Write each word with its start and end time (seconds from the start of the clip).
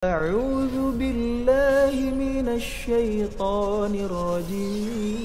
أعوذ 0.00 0.96
بالله 0.96 1.92
من 2.16 2.48
الشيطان 2.48 3.92
الرجيم. 4.08 5.20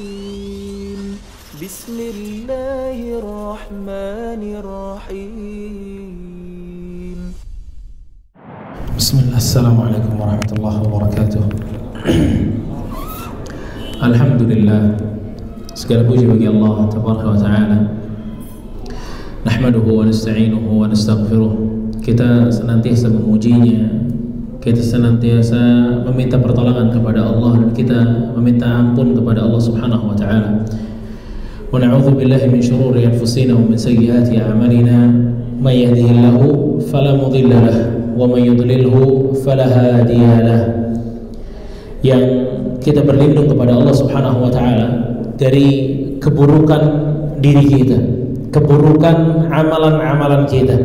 بسم 1.64 1.96
الله 1.96 2.98
الرحمن 3.24 4.42
الرحيم. 4.60 6.00
بسم 9.00 9.16
الله. 9.24 9.40
السلام 9.40 9.78
عليكم 9.80 10.14
ورحمة 10.20 10.52
الله 10.60 10.76
وبركاته. 10.84 11.44
الحمد 14.04 14.42
لله 14.44 14.82
سكر 15.72 16.04
بوجي 16.04 16.52
الله 16.52 16.76
تبارك 16.92 17.24
وتعالى. 17.32 17.80
نحمده 19.48 19.88
ونستعينه 19.88 20.68
ونستغفره. 20.68 21.54
كتاب 22.04 22.52
سنتيسب 22.52 23.24
مجيئا 23.24 24.05
Kita 24.66 24.82
senantiasa 24.82 25.62
meminta 26.10 26.42
pertolongan 26.42 26.90
kepada 26.90 27.22
Allah 27.22 27.62
Dan 27.62 27.70
kita 27.70 28.02
meminta 28.34 28.66
ampun 28.66 29.14
kepada 29.14 29.46
Allah 29.46 29.62
subhanahu 29.62 30.10
wa 30.10 30.18
ta'ala. 30.18 30.66
Wa 31.70 31.78
na'udhu 31.78 32.18
billahi 32.18 32.50
min 32.50 32.66
syururi 32.66 33.06
anfusina 33.06 33.54
Wa 33.54 33.62
min 33.62 33.78
sayyiati 33.78 34.42
a'malina. 34.42 35.06
Man 35.62 35.70
yahdihillahu 35.70 36.82
fala 36.90 37.14
mudilla 37.14 37.62
lah 37.62 37.78
Wa 38.18 38.26
man 38.26 38.42
yudlilhu 38.42 39.38
fala 39.46 39.70
hadiya 39.70 40.42
lah. 40.42 40.62
Yang 42.02 42.26
kita 42.82 43.06
berlindung 43.06 43.46
kepada 43.46 43.78
Allah 43.78 43.94
Subhanahu 43.94 44.50
wa 44.50 44.52
taala 44.54 44.88
dari 45.38 45.68
keburukan 46.18 46.82
diri 47.38 47.66
kita, 47.66 47.98
keburukan 48.50 49.46
amalan-amalan 49.50 50.46
kita. 50.50 50.78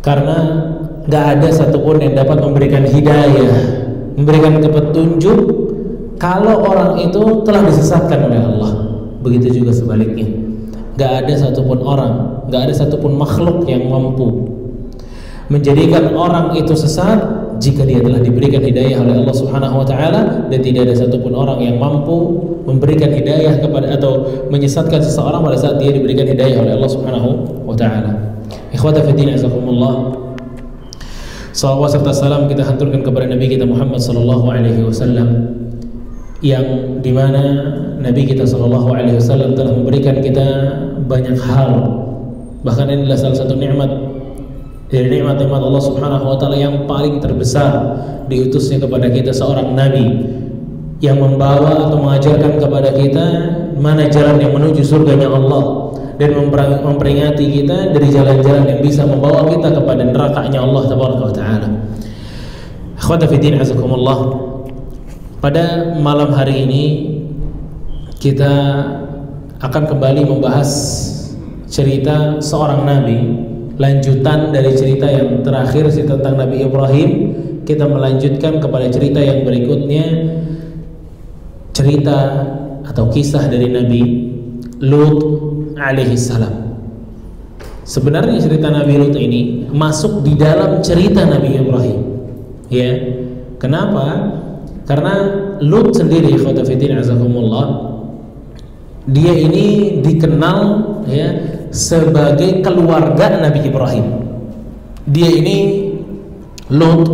Karena 0.00 0.72
nggak 1.04 1.24
ada 1.38 1.48
satupun 1.52 2.00
yang 2.00 2.14
dapat 2.16 2.38
memberikan 2.40 2.84
hidayah, 2.84 3.52
memberikan 4.16 4.60
petunjuk 4.60 5.40
kalau 6.16 6.64
orang 6.64 7.04
itu 7.04 7.44
telah 7.44 7.62
disesatkan 7.68 8.30
oleh 8.30 8.40
Allah. 8.40 8.72
Begitu 9.20 9.62
juga 9.62 9.72
sebaliknya. 9.72 10.28
Nggak 10.94 11.12
ada 11.24 11.32
satupun 11.36 11.78
orang, 11.82 12.44
nggak 12.48 12.70
ada 12.70 12.74
satupun 12.76 13.16
makhluk 13.18 13.66
yang 13.66 13.88
mampu 13.88 14.54
menjadikan 15.52 16.16
orang 16.16 16.56
itu 16.56 16.72
sesat 16.72 17.20
jika 17.60 17.84
dia 17.84 18.00
telah 18.00 18.20
diberikan 18.20 18.64
hidayah 18.64 19.04
oleh 19.04 19.14
Allah 19.20 19.36
Subhanahu 19.36 19.84
wa 19.84 19.86
taala 19.86 20.48
dan 20.48 20.60
tidak 20.64 20.88
ada 20.88 20.94
satupun 20.96 21.36
orang 21.36 21.60
yang 21.60 21.76
mampu 21.76 22.40
memberikan 22.64 23.12
hidayah 23.12 23.60
kepada 23.60 23.92
atau 23.94 24.24
menyesatkan 24.48 25.04
seseorang 25.04 25.44
pada 25.44 25.56
saat 25.60 25.76
dia 25.76 25.92
diberikan 25.92 26.24
hidayah 26.24 26.64
oleh 26.64 26.72
Allah 26.80 26.90
Subhanahu 26.90 27.28
wa 27.68 27.76
taala. 27.76 28.40
Ikhwata 28.72 29.04
fi 29.04 29.12
din 29.12 29.36
azakumullah. 29.36 30.23
Salawat 31.54 31.94
serta 31.94 32.10
salam 32.10 32.50
kita 32.50 32.66
haturkan 32.66 33.06
kepada 33.06 33.30
Nabi 33.30 33.46
kita 33.46 33.62
Muhammad 33.62 34.02
sallallahu 34.02 34.50
alaihi 34.50 34.82
wasallam 34.82 35.54
yang 36.42 36.98
di 36.98 37.14
mana 37.14 37.42
Nabi 38.02 38.26
kita 38.26 38.42
sallallahu 38.42 38.90
alaihi 38.90 39.22
wasallam 39.22 39.54
telah 39.54 39.70
memberikan 39.70 40.18
kita 40.18 40.46
banyak 41.06 41.38
hal. 41.38 41.70
Bahkan 42.66 42.86
ini 42.90 43.06
adalah 43.06 43.18
salah 43.22 43.38
satu 43.38 43.54
nikmat 43.54 43.86
dari 44.90 45.14
nikmat-nikmat 45.14 45.62
Allah 45.62 45.78
Subhanahu 45.78 46.26
wa 46.26 46.36
taala 46.42 46.58
yang 46.58 46.90
paling 46.90 47.22
terbesar 47.22 47.70
diutusnya 48.26 48.82
kepada 48.82 49.06
kita 49.14 49.30
seorang 49.30 49.78
nabi 49.78 50.26
yang 50.98 51.22
membawa 51.22 51.86
atau 51.86 52.02
mengajarkan 52.02 52.58
kepada 52.58 52.90
kita 52.98 53.26
mana 53.78 54.10
jalan 54.10 54.42
yang 54.42 54.50
menuju 54.50 54.82
surganya 54.82 55.30
Allah 55.30 55.83
dan 56.20 56.30
memperingati 56.84 57.46
kita 57.60 57.90
dari 57.90 58.08
jalan-jalan 58.10 58.64
yang 58.70 58.80
bisa 58.80 59.02
membawa 59.02 59.46
kita 59.50 59.74
kepada 59.74 60.02
nerakanya 60.06 60.62
Allah 60.62 60.82
taala. 61.34 61.68
Akhwata 62.98 63.26
fi 63.26 63.36
din 63.38 63.58
azakumullah. 63.58 64.18
Pada 65.42 65.96
malam 66.00 66.32
hari 66.32 66.64
ini 66.64 66.84
kita 68.16 68.52
akan 69.60 69.82
kembali 69.90 70.24
membahas 70.24 70.70
cerita 71.68 72.40
seorang 72.40 72.86
nabi 72.86 73.18
lanjutan 73.74 74.54
dari 74.54 74.70
cerita 74.78 75.10
yang 75.10 75.42
terakhir 75.42 75.90
tentang 75.90 76.38
Nabi 76.38 76.62
Ibrahim 76.62 77.10
kita 77.66 77.88
melanjutkan 77.90 78.62
kepada 78.62 78.86
cerita 78.92 79.18
yang 79.18 79.42
berikutnya 79.42 80.04
cerita 81.74 82.18
atau 82.86 83.10
kisah 83.10 83.50
dari 83.50 83.72
Nabi 83.72 84.02
Lut 84.84 85.18
alaihi 85.78 86.18
salam 86.18 86.78
sebenarnya 87.84 88.40
cerita 88.40 88.70
Nabi 88.70 88.94
Lut 88.98 89.16
ini 89.18 89.68
masuk 89.70 90.22
di 90.22 90.34
dalam 90.38 90.80
cerita 90.80 91.26
Nabi 91.26 91.58
Ibrahim 91.58 92.00
ya 92.70 92.90
kenapa 93.58 94.06
karena 94.84 95.14
Lut 95.64 95.96
sendiri 95.96 96.34
khotafidin 96.36 96.98
azakumullah 96.98 97.94
dia 99.04 99.36
ini 99.36 100.00
dikenal 100.00 100.60
ya 101.04 101.28
sebagai 101.74 102.62
keluarga 102.62 103.42
Nabi 103.42 103.66
Ibrahim. 103.66 104.06
Dia 105.10 105.28
ini 105.28 105.58
Lut 106.70 107.10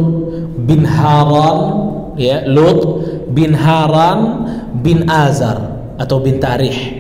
bin 0.69 0.87
Haran 0.87 1.59
ya, 2.15 2.47
Lut 2.47 2.81
bin 3.33 3.57
Haran 3.57 4.19
bin 4.85 5.09
Azar 5.09 5.81
atau 5.97 6.21
bin 6.23 6.39
Tarih. 6.39 7.00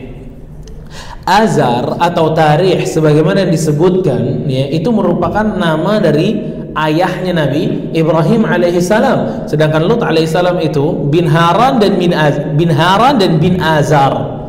Azar 1.31 1.95
atau 2.03 2.35
Tarih 2.35 2.83
sebagaimana 2.83 3.47
yang 3.47 3.55
disebutkan 3.55 4.51
ya, 4.51 4.67
itu 4.75 4.91
merupakan 4.91 5.47
nama 5.47 6.03
dari 6.03 6.35
ayahnya 6.75 7.47
Nabi 7.47 7.95
Ibrahim 7.95 8.43
alaihissalam. 8.43 9.47
Sedangkan 9.47 9.87
Lut 9.87 10.03
alaihissalam 10.03 10.59
itu 10.59 11.07
bin 11.07 11.31
Haran 11.31 11.79
dan 11.79 11.95
bin, 12.03 12.11
Az 12.11 12.35
bin 12.59 12.75
Haran 12.75 13.23
dan 13.23 13.39
bin 13.39 13.63
Azar 13.63 14.41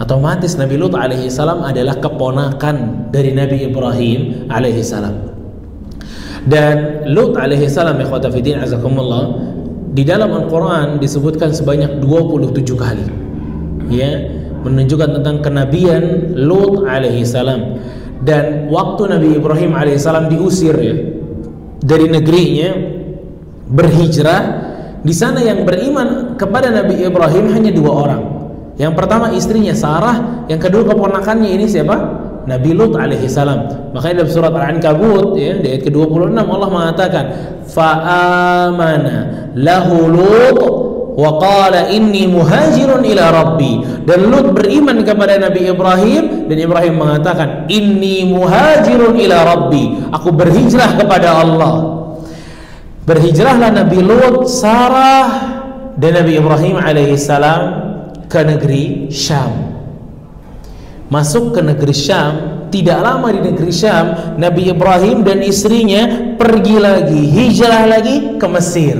otomatis 0.00 0.56
Nabi 0.60 0.76
Lut 0.76 0.92
alaihi 0.92 1.32
salam 1.32 1.64
adalah 1.64 1.96
keponakan 1.96 3.08
dari 3.12 3.32
Nabi 3.32 3.68
Ibrahim 3.68 4.48
alaihi 4.52 4.84
salam. 4.84 5.32
Dan 6.46 7.08
Lut 7.10 7.34
alaihi 7.34 7.66
salam 7.66 7.98
ikhwata 7.98 8.30
fillah 8.30 8.62
azakumullah 8.62 9.24
di 9.96 10.04
dalam 10.04 10.30
Al-Qur'an 10.30 11.00
disebutkan 11.00 11.56
sebanyak 11.56 11.98
27 12.04 12.76
kali. 12.76 13.06
Ya, 13.88 14.35
menunjukkan 14.66 15.22
tentang 15.22 15.36
kenabian 15.46 16.34
Lut 16.34 16.82
alaihi 16.90 17.22
salam. 17.22 17.78
Dan 18.26 18.66
waktu 18.66 19.02
Nabi 19.06 19.28
Ibrahim 19.38 19.72
alaihi 19.78 20.02
salam 20.02 20.26
diusir 20.26 20.74
ya 20.74 20.96
dari 21.78 22.10
negerinya 22.10 22.74
berhijrah 23.70 24.42
di 25.06 25.14
sana 25.14 25.38
yang 25.44 25.62
beriman 25.62 26.34
kepada 26.34 26.74
Nabi 26.74 27.06
Ibrahim 27.06 27.54
hanya 27.54 27.70
dua 27.70 27.92
orang 27.92 28.22
yang 28.76 28.92
pertama 28.92 29.32
istrinya 29.32 29.72
Sarah, 29.72 30.44
yang 30.52 30.60
kedua 30.60 30.84
keponakannya 30.84 31.48
ini 31.48 31.64
siapa? 31.64 31.96
Nabi 32.46 32.76
Lut 32.76 32.94
alaihi 32.94 33.26
salam. 33.26 33.90
Makanya 33.96 34.22
dalam 34.22 34.30
surat 34.30 34.52
Al-Ankabut 34.52 35.34
ya, 35.34 35.58
di 35.58 35.66
ayat 35.72 35.82
ke-26 35.88 36.36
Allah 36.36 36.70
mengatakan, 36.70 37.24
"Fa'amana 37.66 39.16
lahu 39.56 39.96
Lut 40.12 40.60
wa 41.16 41.40
qala 41.40 41.88
inni 41.88 42.28
muhajirun 42.28 43.00
ila 43.00 43.24
rabbi." 43.32 44.04
Dan 44.04 44.28
Lut 44.28 44.52
beriman 44.52 45.00
kepada 45.00 45.40
Nabi 45.40 45.72
Ibrahim 45.72 46.46
dan 46.46 46.58
Ibrahim 46.60 46.94
mengatakan, 47.00 47.48
"Inni 47.72 48.28
muhajirun 48.28 49.16
ila 49.16 49.36
rabbi." 49.42 50.12
Aku 50.12 50.30
berhijrah 50.30 51.00
kepada 51.00 51.40
Allah. 51.40 52.04
Berhijrahlah 53.08 53.72
Nabi 53.72 53.98
Lut, 54.02 54.46
Sarah 54.50 55.26
dan 55.96 56.20
Nabi 56.20 56.36
Ibrahim 56.36 56.76
alaihi 56.76 57.16
salam 57.16 57.62
ke 58.26 58.42
negeri 58.42 59.08
Syam. 59.08 59.78
Masuk 61.06 61.54
ke 61.54 61.62
negeri 61.62 61.94
Syam, 61.94 62.66
tidak 62.74 62.98
lama 62.98 63.30
di 63.30 63.38
negeri 63.38 63.70
Syam, 63.70 64.36
Nabi 64.42 64.74
Ibrahim 64.74 65.22
dan 65.22 65.38
istrinya 65.38 66.34
pergi 66.34 66.76
lagi, 66.82 67.22
hijrah 67.30 67.86
lagi 67.86 68.34
ke 68.42 68.46
Mesir, 68.50 68.98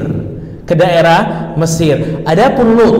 ke 0.66 0.74
daerah 0.74 1.54
Mesir. 1.54 2.21
Adapun 2.27 2.74
Lut 2.74 2.97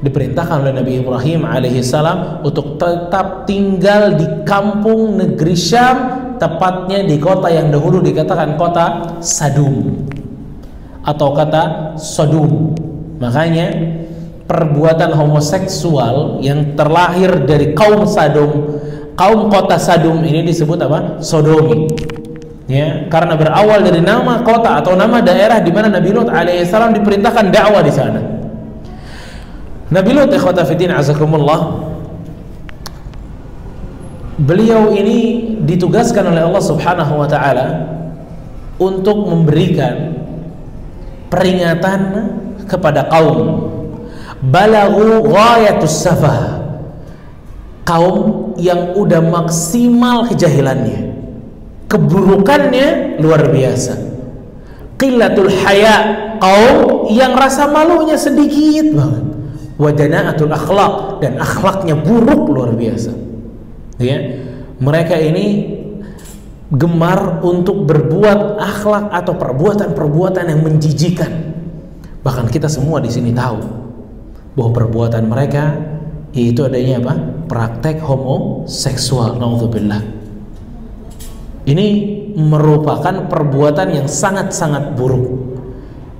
diperintahkan 0.00 0.64
oleh 0.64 0.72
Nabi 0.72 0.92
Ibrahim 1.04 1.44
alaihissalam 1.44 2.40
untuk 2.40 2.80
tetap 2.80 3.44
tinggal 3.44 4.16
di 4.16 4.24
kampung 4.48 5.20
negeri 5.20 5.52
Syam, 5.52 5.96
tepatnya 6.40 7.04
di 7.04 7.20
kota 7.20 7.52
yang 7.52 7.68
dahulu 7.68 8.00
dikatakan 8.00 8.56
kota 8.56 9.20
Sadum 9.20 10.08
atau 11.04 11.36
kata 11.36 11.94
Sodom. 12.00 12.72
Makanya 13.20 13.68
perbuatan 14.48 15.12
homoseksual 15.12 16.40
yang 16.40 16.72
terlahir 16.72 17.44
dari 17.44 17.76
kaum 17.76 18.08
Sadom, 18.08 18.80
kaum 19.20 19.52
kota 19.52 19.76
Sadom 19.76 20.24
ini 20.24 20.48
disebut 20.48 20.80
apa? 20.80 21.20
Sodomi. 21.20 21.92
Ya, 22.70 23.10
karena 23.10 23.34
berawal 23.34 23.82
dari 23.82 23.98
nama 23.98 24.46
kota 24.46 24.78
atau 24.78 24.94
nama 24.94 25.18
daerah 25.18 25.58
di 25.58 25.74
mana 25.74 25.90
Nabi 25.90 26.14
Lut 26.14 26.30
alaihissalam 26.30 26.94
diperintahkan 26.94 27.50
dakwah 27.50 27.82
di 27.82 27.90
sana. 27.90 28.22
Nabi 29.90 30.10
Lut 30.14 30.30
ikhwata 30.30 30.62
azakumullah 30.62 31.90
Beliau 34.38 34.94
ini 34.94 35.50
ditugaskan 35.66 36.30
oleh 36.30 36.46
Allah 36.46 36.62
Subhanahu 36.62 37.12
wa 37.18 37.26
taala 37.26 37.90
untuk 38.78 39.26
memberikan 39.26 40.14
peringatan 41.26 42.00
kepada 42.70 43.10
kaum. 43.10 43.66
Balagu 44.46 45.26
ghayatus 45.26 46.06
safah. 46.06 46.62
Kaum 47.82 48.54
yang 48.62 48.94
udah 48.94 49.18
maksimal 49.18 50.30
kejahilannya 50.30 51.09
keburukannya 51.90 53.18
luar 53.18 53.50
biasa. 53.50 53.98
Qillatul 54.94 55.50
haya 55.66 55.96
kaum 56.38 57.10
yang 57.10 57.34
rasa 57.34 57.66
malunya 57.66 58.14
sedikit 58.14 58.94
banget. 58.94 59.24
Wadanaatul 59.80 60.52
akhlak 60.52 61.24
dan 61.24 61.40
akhlaknya 61.40 61.98
buruk 61.98 62.52
luar 62.52 62.76
biasa. 62.76 63.10
Ya 63.98 64.16
mereka 64.78 65.18
ini 65.18 65.76
gemar 66.70 67.42
untuk 67.42 67.88
berbuat 67.88 68.60
akhlak 68.60 69.10
atau 69.10 69.34
perbuatan-perbuatan 69.34 70.44
yang 70.46 70.60
menjijikan. 70.62 71.32
Bahkan 72.20 72.52
kita 72.52 72.68
semua 72.68 73.00
di 73.00 73.08
sini 73.08 73.32
tahu 73.32 73.58
bahwa 74.54 74.70
perbuatan 74.76 75.24
mereka 75.26 75.74
itu 76.36 76.60
adanya 76.62 77.00
apa? 77.00 77.14
Praktek 77.48 78.04
homoseksual 78.04 79.40
naudzubillah 79.40 80.19
ini 81.70 81.88
merupakan 82.34 83.30
perbuatan 83.30 84.02
yang 84.02 84.06
sangat-sangat 84.10 84.98
buruk. 84.98 85.50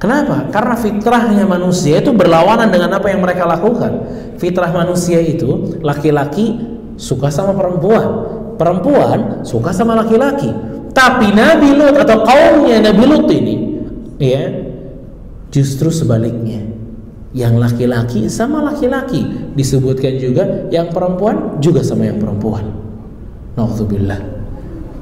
Kenapa? 0.01 0.49
Karena 0.49 0.81
fitrahnya 0.81 1.45
manusia 1.45 2.01
itu 2.01 2.17
berlawanan 2.17 2.73
dengan 2.73 2.97
apa 2.97 3.13
yang 3.13 3.21
mereka 3.21 3.45
lakukan. 3.45 4.09
Fitrah 4.41 4.73
manusia 4.73 5.21
itu 5.21 5.77
laki-laki 5.85 6.57
suka 6.97 7.29
sama 7.29 7.53
perempuan, 7.53 8.09
perempuan 8.57 9.45
suka 9.45 9.77
sama 9.77 10.01
laki-laki. 10.01 10.49
Tapi 10.97 11.37
Nabi 11.37 11.77
Lut 11.77 12.01
atau 12.01 12.25
kaumnya 12.25 12.81
Nabi 12.81 13.05
Lut 13.05 13.29
ini, 13.29 13.55
ya, 14.17 14.49
justru 15.53 15.93
sebaliknya. 15.93 16.65
Yang 17.31 17.55
laki-laki 17.63 18.27
sama 18.27 18.65
laki-laki 18.73 19.53
disebutkan 19.55 20.19
juga, 20.19 20.67
yang 20.73 20.91
perempuan 20.91 21.63
juga 21.63 21.85
sama 21.85 22.09
yang 22.09 22.19
perempuan. 22.19 22.67
Nauzubillah. 23.55 24.40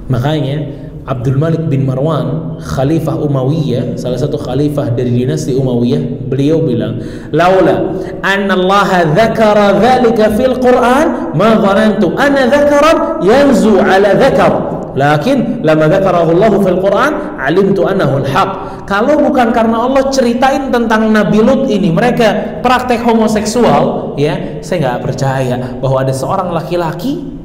Makanya 0.09 0.89
Abdul 1.09 1.41
Malik 1.41 1.73
bin 1.73 1.89
Marwan, 1.89 2.61
khalifah 2.61 3.17
Umayyah, 3.17 3.97
salah 3.97 4.21
satu 4.21 4.37
khalifah 4.37 4.93
dari 4.93 5.09
dinasti 5.25 5.57
Umayyah, 5.57 6.29
beliau 6.29 6.61
bilang, 6.61 7.01
"Laula 7.33 7.97
anna 8.21 8.53
Allah 8.53 9.09
dzakara 9.17 9.81
dzalika 9.81 10.37
fil 10.37 10.61
Qur'an, 10.61 11.33
ma 11.33 11.57
dhanantu 11.57 12.13
anna 12.13 12.45
dzakaran 12.45 13.25
yanzu 13.25 13.81
ala 13.81 14.13
dzakar." 14.21 14.53
Lakin 14.99 15.63
lama 15.63 15.89
dzakarahu 15.89 16.35
Allah 16.37 16.53
fil 16.61 16.81
Quran, 16.83 17.13
alimtu 17.41 17.87
annahu 17.87 18.19
al-haq. 18.25 18.51
Kalau 18.85 19.17
bukan 19.21 19.55
karena 19.55 19.85
Allah 19.87 20.11
ceritain 20.11 20.75
tentang 20.75 21.09
Nabi 21.09 21.39
Lut 21.39 21.71
ini, 21.71 21.89
mereka 21.89 22.61
praktek 22.61 23.07
homoseksual, 23.07 24.19
ya, 24.19 24.61
saya 24.61 24.77
nggak 24.83 25.01
percaya 25.07 25.57
bahwa 25.79 26.03
ada 26.03 26.11
seorang 26.11 26.51
laki-laki 26.51 27.39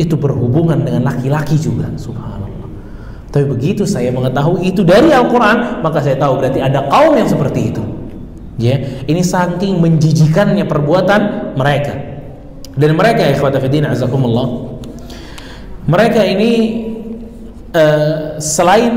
itu 0.00 0.16
berhubungan 0.16 0.80
dengan 0.80 1.04
laki-laki 1.04 1.60
juga 1.60 1.92
subhanallah. 2.00 2.68
Tapi 3.32 3.44
begitu 3.48 3.88
saya 3.88 4.12
mengetahui 4.12 4.72
itu 4.72 4.84
dari 4.84 5.08
Al-Quran 5.12 5.80
maka 5.84 6.04
saya 6.04 6.16
tahu 6.20 6.40
berarti 6.40 6.60
ada 6.60 6.88
kaum 6.88 7.16
yang 7.16 7.28
seperti 7.28 7.72
itu. 7.72 7.82
Ya 8.60 8.80
ini 9.08 9.24
saking 9.24 9.80
menjijikannya 9.80 10.68
perbuatan 10.68 11.52
mereka. 11.56 11.96
Dan 12.72 12.96
mereka 12.96 13.28
ikhwatafidin 13.28 13.84
azakumullah 13.84 14.72
mereka 15.84 16.24
ini 16.24 16.52
uh, 17.74 18.38
selain 18.40 18.92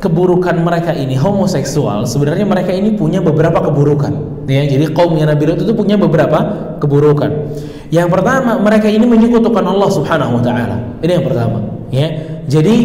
keburukan 0.00 0.56
mereka 0.56 0.96
ini 0.96 1.12
homoseksual 1.18 2.08
sebenarnya 2.08 2.48
mereka 2.48 2.72
ini 2.72 2.96
punya 2.96 3.20
beberapa 3.20 3.60
keburukan. 3.60 4.44
Ya 4.48 4.64
jadi 4.64 4.88
kaum 4.96 5.14
yang 5.20 5.28
Nabi 5.28 5.52
Lut 5.52 5.60
itu 5.62 5.72
punya 5.76 6.00
beberapa 6.00 6.38
keburukan 6.80 7.52
yang 7.90 8.06
pertama, 8.06 8.54
mereka 8.62 8.86
ini 8.86 9.02
menyekutukan 9.02 9.66
Allah 9.66 9.90
Subhanahu 9.90 10.38
wa 10.38 10.42
taala. 10.42 10.78
Ini 11.02 11.12
yang 11.18 11.26
pertama, 11.26 11.58
ya. 11.90 12.06
Jadi 12.46 12.76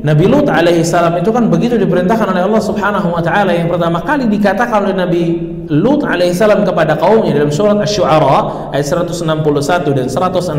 Nabi 0.00 0.32
Lut 0.32 0.48
alaihi 0.48 0.80
salam 0.80 1.12
itu 1.20 1.28
kan 1.28 1.52
begitu 1.52 1.76
diperintahkan 1.76 2.32
oleh 2.32 2.48
Allah 2.48 2.62
Subhanahu 2.64 3.12
wa 3.12 3.20
taala 3.20 3.52
yang 3.52 3.68
pertama 3.68 4.00
kali 4.00 4.24
dikatakan 4.32 4.88
oleh 4.88 4.96
Nabi 4.96 5.22
Lut 5.68 6.08
alaihi 6.08 6.32
salam 6.32 6.64
kepada 6.64 6.96
kaumnya 6.96 7.36
dalam 7.36 7.52
surat 7.52 7.76
Asy-Syu'ara 7.84 8.72
ayat 8.72 9.12
161 9.12 9.92
dan 9.92 10.08
162 10.08 10.56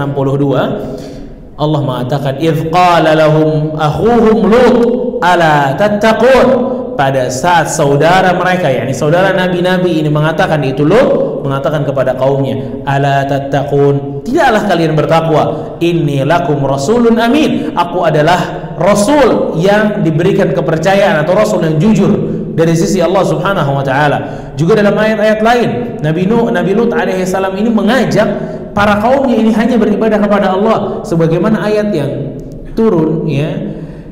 Allah 1.58 1.82
mengatakan 1.82 2.38
idz 2.38 2.70
qala 2.70 3.18
lahum 3.18 3.74
akhuhum 3.82 4.38
Lut 4.46 4.78
ala 5.26 5.74
tattaqun 5.74 6.71
pada 7.02 7.34
saat 7.34 7.74
saudara 7.74 8.30
mereka 8.38 8.70
yakni 8.70 8.94
saudara 8.94 9.34
nabi-nabi 9.34 10.06
ini 10.06 10.14
mengatakan 10.14 10.62
itu 10.62 10.86
Lut 10.86 11.42
mengatakan 11.42 11.82
kepada 11.82 12.14
kaumnya 12.14 12.62
ala 12.86 13.26
tattaqun? 13.26 14.22
Tidaklah 14.22 14.70
kalian 14.70 14.94
bertakwa 14.94 15.74
inni 15.82 16.22
lakum 16.22 16.62
rasulun 16.62 17.18
amin. 17.18 17.74
Aku 17.74 18.06
adalah 18.06 18.70
rasul 18.78 19.58
yang 19.58 20.06
diberikan 20.06 20.54
kepercayaan 20.54 21.26
atau 21.26 21.34
rasul 21.34 21.66
yang 21.66 21.82
jujur 21.82 22.14
dari 22.54 22.78
sisi 22.78 23.02
Allah 23.02 23.26
Subhanahu 23.26 23.82
wa 23.82 23.82
taala. 23.82 24.54
Juga 24.54 24.78
dalam 24.78 24.94
ayat-ayat 24.94 25.40
lain 25.42 25.70
Nabi 26.06 26.30
Nuh 26.30 26.54
Nabi 26.54 26.78
Lut 26.78 26.94
alaihi 26.94 27.26
salam 27.26 27.58
ini 27.58 27.74
mengajak 27.74 28.30
para 28.78 29.02
kaumnya 29.02 29.42
ini 29.42 29.50
hanya 29.58 29.74
beribadah 29.82 30.22
kepada 30.22 30.54
Allah. 30.54 31.02
Sebagaimana 31.02 31.66
ayat 31.66 31.90
yang 31.98 32.38
turun 32.78 33.26
ya 33.26 33.71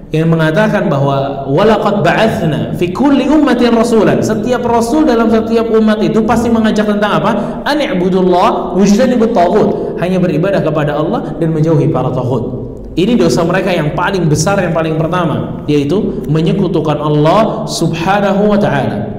yang 0.10 0.34
mengatakan 0.34 0.90
bahwa 0.90 1.46
walaqad 1.46 2.02
ba'atsna 2.02 2.74
fi 2.82 2.90
kulli 2.90 3.30
ummatin 3.30 3.78
rasulan. 3.78 4.18
Setiap 4.26 4.66
rasul 4.66 5.06
dalam 5.06 5.30
setiap 5.30 5.70
umat 5.70 6.02
itu 6.02 6.26
pasti 6.26 6.50
mengajak 6.50 6.90
tentang 6.90 7.22
apa? 7.22 7.62
An 7.62 7.78
i'budullah 7.78 8.74
wajtanibut 8.74 9.38
taghut. 9.38 10.02
Hanya 10.02 10.18
beribadah 10.18 10.66
kepada 10.66 10.98
Allah 10.98 11.38
dan 11.38 11.54
menjauhi 11.54 11.94
para 11.94 12.10
taghut. 12.10 12.74
Ini 12.98 13.22
dosa 13.22 13.46
mereka 13.46 13.70
yang 13.70 13.94
paling 13.94 14.26
besar 14.26 14.58
yang 14.58 14.74
paling 14.74 14.98
pertama 14.98 15.62
yaitu 15.70 16.26
menyekutukan 16.26 16.98
Allah 16.98 17.70
Subhanahu 17.70 18.50
wa 18.50 18.58
taala. 18.58 19.14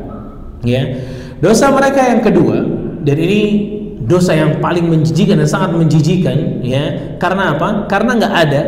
Ya. 0.66 1.06
Dosa 1.38 1.70
mereka 1.70 2.02
yang 2.02 2.20
kedua 2.20 2.66
dan 3.06 3.16
ini 3.16 3.40
dosa 4.10 4.34
yang 4.34 4.58
paling 4.58 4.90
menjijikan 4.90 5.38
dan 5.38 5.46
sangat 5.46 5.70
menjijikan 5.70 6.66
ya. 6.66 7.14
Karena 7.22 7.54
apa? 7.54 7.86
Karena 7.86 8.18
nggak 8.18 8.34
ada 8.34 8.60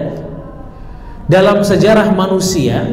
dalam 1.32 1.64
sejarah 1.64 2.12
manusia 2.12 2.84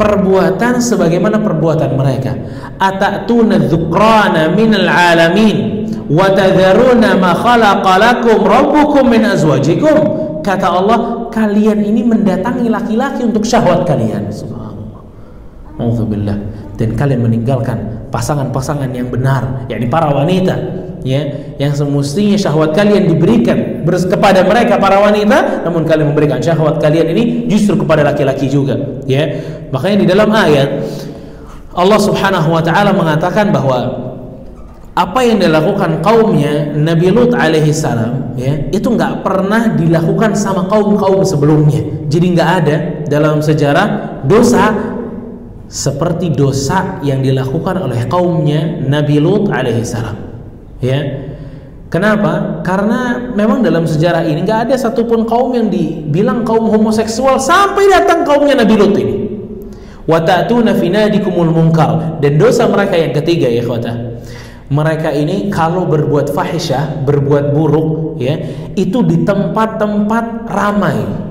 perbuatan 0.00 0.80
sebagaimana 0.80 1.44
perbuatan 1.44 1.92
mereka. 1.92 2.32
Atatuna 2.80 3.60
dzukrana 3.60 4.48
minal 4.56 4.88
alamin 4.88 5.84
wa 6.08 6.32
tadharuna 6.32 7.20
ma 7.20 7.36
khalaqa 7.36 7.92
lakum 8.00 8.40
rabbukum 8.40 9.04
min 9.12 9.28
azwajikum. 9.28 10.16
Kata 10.40 10.72
Allah 10.72 11.28
kalian 11.28 11.84
ini 11.84 12.00
mendatangi 12.00 12.72
laki-laki 12.72 13.28
untuk 13.28 13.44
syahwat 13.44 13.84
kalian. 13.84 14.32
Subhanallah. 14.32 15.04
Dan 16.78 16.94
kalian 16.96 17.20
meninggalkan 17.26 18.08
pasangan-pasangan 18.08 18.88
yang 18.94 19.12
benar 19.12 19.68
yakni 19.68 19.90
para 19.90 20.08
wanita 20.14 20.56
ya 21.06 21.54
yang 21.58 21.72
semestinya 21.74 22.38
syahwat 22.38 22.74
kalian 22.74 23.10
diberikan 23.10 23.82
kepada 23.86 24.42
mereka 24.46 24.78
para 24.78 24.98
wanita 24.98 25.62
namun 25.66 25.86
kalian 25.86 26.14
memberikan 26.14 26.42
syahwat 26.42 26.82
kalian 26.82 27.14
ini 27.14 27.22
justru 27.50 27.78
kepada 27.78 28.02
laki-laki 28.06 28.50
juga. 28.50 28.76
Ya 29.06 29.38
makanya 29.70 29.96
di 30.02 30.06
dalam 30.06 30.28
ayat 30.30 30.68
Allah 31.74 32.00
Subhanahu 32.02 32.48
wa 32.50 32.62
taala 32.62 32.90
mengatakan 32.90 33.54
bahwa 33.54 34.08
apa 34.98 35.22
yang 35.22 35.38
dilakukan 35.38 36.02
kaumnya 36.02 36.74
Nabi 36.74 37.14
Lut 37.14 37.30
alaihi 37.30 37.70
salam 37.70 38.34
ya 38.34 38.66
itu 38.74 38.90
nggak 38.90 39.22
pernah 39.22 39.70
dilakukan 39.78 40.34
sama 40.34 40.66
kaum-kaum 40.66 41.22
sebelumnya. 41.22 42.10
Jadi 42.10 42.26
nggak 42.34 42.50
ada 42.64 42.76
dalam 43.06 43.38
sejarah 43.38 44.20
dosa 44.26 44.74
seperti 45.68 46.32
dosa 46.32 46.98
yang 47.04 47.20
dilakukan 47.20 47.78
oleh 47.78 48.08
kaumnya 48.08 48.82
Nabi 48.88 49.20
Lut 49.20 49.52
alaihi 49.52 49.84
salam 49.84 50.27
ya 50.78 51.28
Kenapa? 51.88 52.60
Karena 52.60 53.32
memang 53.32 53.64
dalam 53.64 53.88
sejarah 53.88 54.20
ini 54.28 54.44
nggak 54.44 54.68
ada 54.68 54.76
satupun 54.76 55.24
kaum 55.24 55.56
yang 55.56 55.72
dibilang 55.72 56.44
kaum 56.44 56.68
homoseksual 56.68 57.40
sampai 57.40 57.88
datang 57.88 58.28
kaumnya 58.28 58.60
Nabi 58.60 58.74
Lut 58.76 58.92
ini. 59.00 59.16
Watatuna 60.04 60.76
finadikumul 60.76 61.48
munkar 61.48 62.20
dan 62.20 62.36
dosa 62.36 62.68
mereka 62.68 62.92
yang 62.92 63.12
ketiga 63.16 63.48
ya 63.48 63.64
khotah. 63.64 64.20
Mereka 64.68 65.16
ini 65.16 65.48
kalau 65.48 65.88
berbuat 65.88 66.28
fahisyah, 66.36 67.08
berbuat 67.08 67.56
buruk 67.56 68.20
ya, 68.20 68.36
itu 68.76 69.00
di 69.00 69.24
tempat-tempat 69.24 70.44
ramai. 70.44 71.24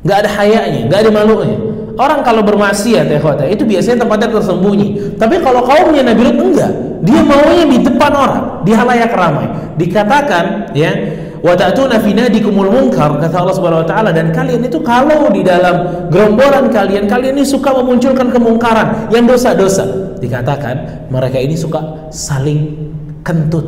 nggak 0.00 0.16
ada 0.16 0.30
hayanya, 0.32 0.88
nggak 0.88 1.00
ada 1.04 1.10
malunya. 1.12 1.58
Orang 2.00 2.24
kalau 2.24 2.40
bermaksiat 2.40 3.12
ya 3.12 3.20
itu 3.52 3.68
biasanya 3.68 4.08
tempatnya 4.08 4.32
tersembunyi. 4.32 5.20
Tapi 5.20 5.36
kalau 5.44 5.60
kaumnya 5.68 6.00
Nabi 6.00 6.32
Lut 6.32 6.38
enggak 6.40 6.72
dia 7.00 7.20
maunya 7.24 7.64
di 7.64 7.78
depan 7.80 8.12
orang, 8.12 8.44
di 8.64 8.72
halayak 8.76 9.12
ramai. 9.12 9.48
Dikatakan 9.80 10.76
ya, 10.76 10.92
wa 11.40 11.56
ta'tuna 11.56 11.96
fi 12.00 12.12
nadikumul 12.12 12.92
kata 12.92 13.32
Allah 13.32 13.56
Subhanahu 13.56 13.82
wa 13.84 13.88
taala 13.88 14.12
dan 14.12 14.28
kalian 14.32 14.68
itu 14.68 14.80
kalau 14.84 15.32
di 15.32 15.40
dalam 15.40 16.08
gerombolan 16.12 16.68
kalian 16.68 17.08
kalian 17.08 17.40
ini 17.40 17.44
suka 17.48 17.72
memunculkan 17.72 18.28
kemungkaran 18.28 19.08
yang 19.08 19.24
dosa-dosa 19.24 20.16
dikatakan 20.20 21.08
mereka 21.08 21.40
ini 21.40 21.56
suka 21.56 22.12
saling 22.12 22.92
kentut 23.24 23.64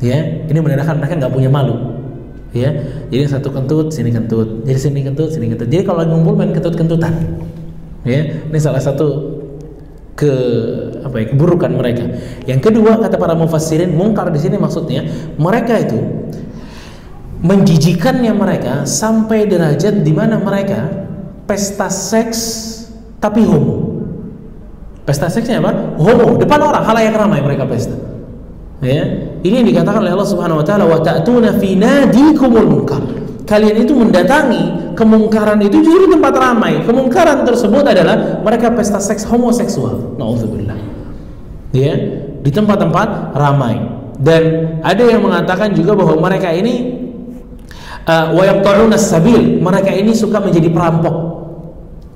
ya 0.00 0.16
ini 0.48 0.56
menandakan 0.56 0.96
mereka 0.96 1.20
nggak 1.20 1.32
punya 1.36 1.52
malu 1.52 1.76
ya. 2.54 2.70
Jadi 3.10 3.24
satu 3.26 3.48
kentut 3.54 3.94
sini 3.94 4.10
kentut. 4.10 4.66
Jadi 4.66 4.78
sini 4.78 5.00
kentut 5.06 5.30
sini 5.30 5.46
kentut. 5.50 5.68
Jadi 5.70 5.82
kalau 5.86 6.02
lagi 6.02 6.10
ngumpul 6.12 6.34
main 6.34 6.50
kentut 6.54 6.74
kentutan 6.74 7.12
ya. 8.06 8.20
Ini 8.50 8.58
salah 8.58 8.82
satu 8.82 9.38
ke 10.18 10.32
apa 11.06 11.16
ya 11.22 11.26
keburukan 11.32 11.70
mereka. 11.72 12.04
Yang 12.44 12.70
kedua 12.70 13.00
kata 13.00 13.16
para 13.16 13.32
mufassirin 13.32 13.94
mungkar 13.94 14.28
di 14.28 14.40
sini 14.42 14.60
maksudnya 14.60 15.06
mereka 15.40 15.80
itu 15.80 15.98
menjijikannya 17.40 18.36
mereka 18.36 18.84
sampai 18.84 19.48
derajat 19.48 20.04
di 20.04 20.12
mana 20.12 20.36
mereka 20.36 21.08
pesta 21.48 21.88
seks 21.88 22.38
tapi 23.16 23.46
homo. 23.48 23.88
Pesta 25.08 25.32
seksnya 25.32 25.64
apa? 25.64 25.96
Homo 25.96 26.36
depan 26.36 26.60
orang 26.60 26.84
halayak 26.84 27.16
ramai 27.16 27.40
mereka 27.40 27.64
pesta 27.64 28.19
ya. 28.84 29.02
Ini 29.40 29.64
yang 29.64 29.68
dikatakan 29.72 30.04
oleh 30.04 30.12
Allah 30.12 30.28
Subhanahu 30.28 30.60
wa 30.60 30.66
taala 30.66 30.84
wa 30.84 31.00
ta'tuna 31.00 31.56
fi 31.56 31.76
nadikumul 31.76 32.68
munkar. 32.68 33.00
Kalian 33.48 33.82
itu 33.82 33.96
mendatangi 33.96 34.94
kemungkaran 34.94 35.58
itu 35.64 35.82
justru 35.82 36.06
tempat 36.06 36.34
ramai. 36.38 36.86
Kemungkaran 36.86 37.42
tersebut 37.42 37.82
adalah 37.82 38.38
mereka 38.46 38.70
pesta 38.70 39.02
seks 39.02 39.26
homoseksual. 39.26 40.14
Naudzubillah 40.20 40.78
ya. 41.74 41.94
Di 42.40 42.50
tempat-tempat 42.50 43.34
ramai. 43.36 43.80
Dan 44.20 44.76
ada 44.84 45.02
yang 45.02 45.24
mengatakan 45.24 45.72
juga 45.72 45.96
bahwa 45.96 46.20
mereka 46.30 46.52
ini 46.52 47.00
uh, 48.04 48.36
wa 48.36 48.96
sabil 49.00 49.58
mereka 49.58 49.90
ini 49.90 50.12
suka 50.14 50.38
menjadi 50.38 50.68
perampok. 50.70 51.16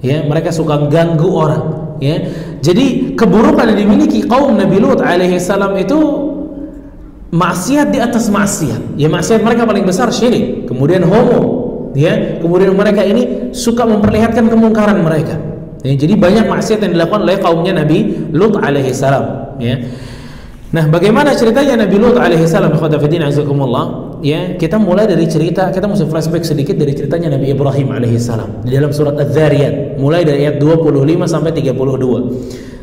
Ya. 0.04 0.22
Mereka 0.22 0.54
suka 0.54 0.86
ganggu 0.86 1.28
orang. 1.34 1.64
Ya. 1.98 2.30
Jadi 2.62 3.18
keburukan 3.18 3.74
yang 3.74 3.78
dimiliki 3.90 4.22
kaum 4.28 4.54
Nabi 4.54 4.78
Lut 4.78 5.02
alaihi 5.02 5.42
salam 5.42 5.74
itu 5.74 6.23
maksiat 7.34 7.90
di 7.90 7.98
atas 7.98 8.30
maksiat. 8.30 8.94
Ya 8.94 9.10
maksiat 9.10 9.42
mereka 9.42 9.66
paling 9.66 9.82
besar 9.82 10.14
syirik, 10.14 10.70
kemudian 10.70 11.02
homo, 11.02 11.40
ya. 11.98 12.38
Kemudian 12.38 12.70
mereka 12.78 13.02
ini 13.02 13.50
suka 13.50 13.82
memperlihatkan 13.82 14.46
kemungkaran 14.46 15.02
mereka. 15.02 15.34
Ya, 15.84 15.92
jadi 15.92 16.16
banyak 16.16 16.48
maksiat 16.48 16.80
yang 16.80 16.96
dilakukan 16.96 17.28
oleh 17.28 17.36
kaumnya 17.42 17.84
Nabi 17.84 18.30
Lut 18.32 18.56
alaihi 18.56 18.94
salam, 18.94 19.52
ya. 19.60 19.82
Nah, 20.72 20.90
bagaimana 20.90 21.36
ceritanya 21.36 21.84
Nabi 21.84 22.00
Lut 22.00 22.16
alaihi 22.16 22.48
salam? 22.48 22.72
Ya, 24.24 24.56
kita 24.56 24.80
mulai 24.80 25.04
dari 25.04 25.28
cerita, 25.28 25.68
kita 25.68 25.84
mesti 25.84 26.08
flashback 26.08 26.48
sedikit 26.48 26.80
dari 26.80 26.96
ceritanya 26.96 27.36
Nabi 27.36 27.52
Ibrahim 27.52 27.92
alaihi 27.92 28.16
salam 28.16 28.64
di 28.64 28.72
dalam 28.72 28.88
surat 28.96 29.20
Az-Zariyat, 29.20 30.00
mulai 30.00 30.24
dari 30.24 30.48
ayat 30.48 30.56
25 30.56 31.28
sampai 31.28 31.52
32. 31.52 32.73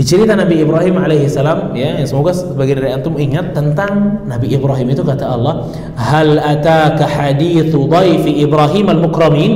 Di 0.00 0.08
cerita 0.08 0.32
Nabi 0.32 0.64
Ibrahim 0.64 0.96
alaihissalam 0.96 1.76
ya, 1.76 2.00
yang 2.00 2.08
semoga 2.08 2.32
sebagian 2.32 2.80
dari 2.80 2.88
antum 2.96 3.20
ingat 3.20 3.52
tentang 3.52 4.24
Nabi 4.24 4.48
Ibrahim 4.48 4.96
itu 4.96 5.04
kata 5.04 5.28
Allah, 5.28 5.68
"Hal 5.92 6.40
ataka 6.40 7.04
hadithu 7.04 7.84
dhaifi 7.84 8.40
Ibrahim 8.40 8.96
al-mukramin?" 8.96 9.52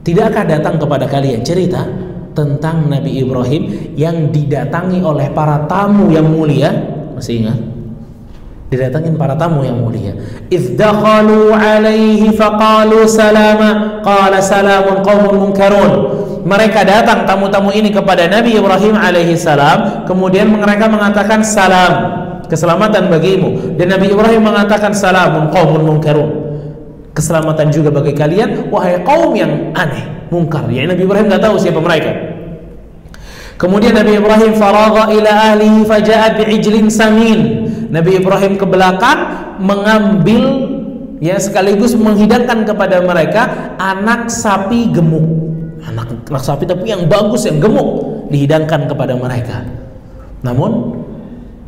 Tidakkah 0.00 0.48
datang 0.48 0.80
kepada 0.80 1.04
kalian 1.04 1.44
cerita 1.44 1.84
tentang 2.32 2.88
Nabi 2.88 3.20
Ibrahim 3.20 3.92
yang 4.00 4.32
didatangi 4.32 5.04
oleh 5.04 5.28
para 5.28 5.68
tamu 5.68 6.08
yang 6.08 6.24
mulia? 6.24 6.72
Masih 7.12 7.44
ingat? 7.44 7.60
Didatangin 8.72 9.20
para 9.20 9.36
tamu 9.36 9.60
yang 9.60 9.76
mulia. 9.76 10.16
Idz 10.48 10.72
dakhalu 10.72 11.52
alaihi 11.52 12.32
faqalu 12.32 13.04
salama, 13.04 14.00
qala 14.00 14.40
salamun 14.40 15.04
qaumun 15.04 15.36
munkarun 15.36 16.19
mereka 16.44 16.86
datang 16.86 17.28
tamu-tamu 17.28 17.68
ini 17.72 17.92
kepada 17.92 18.24
Nabi 18.24 18.56
Ibrahim 18.56 18.96
alaihi 18.96 19.36
salam. 19.36 20.04
Kemudian 20.08 20.48
mereka 20.48 20.88
mengatakan 20.88 21.44
salam 21.44 21.92
keselamatan 22.48 23.12
bagimu. 23.12 23.76
Dan 23.76 23.92
Nabi 23.92 24.10
Ibrahim 24.10 24.42
mengatakan 24.48 24.96
salamun 24.96 25.52
qaumun 25.52 25.82
munkarun. 25.84 26.30
Keselamatan 27.10 27.74
juga 27.74 27.90
bagi 27.90 28.14
kalian 28.14 28.70
wahai 28.70 29.02
kaum 29.02 29.34
yang 29.34 29.74
aneh 29.74 30.30
mungkar. 30.30 30.64
Ya 30.70 30.86
Nabi 30.86 31.04
Ibrahim 31.04 31.26
nggak 31.28 31.42
tahu 31.42 31.56
siapa 31.58 31.82
mereka. 31.82 32.12
Kemudian 33.60 33.92
Nabi 33.92 34.16
Ibrahim 34.16 34.56
faragha 34.56 35.12
ila 35.12 35.30
ahlihi 35.52 35.84
faja'at 35.84 36.32
bi'ijlin 36.40 36.88
samin. 36.88 37.40
Nabi 37.92 38.22
Ibrahim 38.22 38.56
ke 38.56 38.64
belakang 38.64 39.18
mengambil 39.60 40.70
ya 41.20 41.36
sekaligus 41.36 41.92
menghidangkan 41.92 42.64
kepada 42.64 43.04
mereka 43.04 43.74
anak 43.76 44.32
sapi 44.32 44.88
gemuk 44.88 45.39
anak, 45.84 46.28
anak 46.28 46.42
sapi 46.44 46.64
tapi 46.68 46.88
yang 46.88 47.08
bagus 47.08 47.48
yang 47.48 47.60
gemuk 47.62 47.88
dihidangkan 48.28 48.86
kepada 48.88 49.16
mereka. 49.16 49.64
Namun 50.40 51.00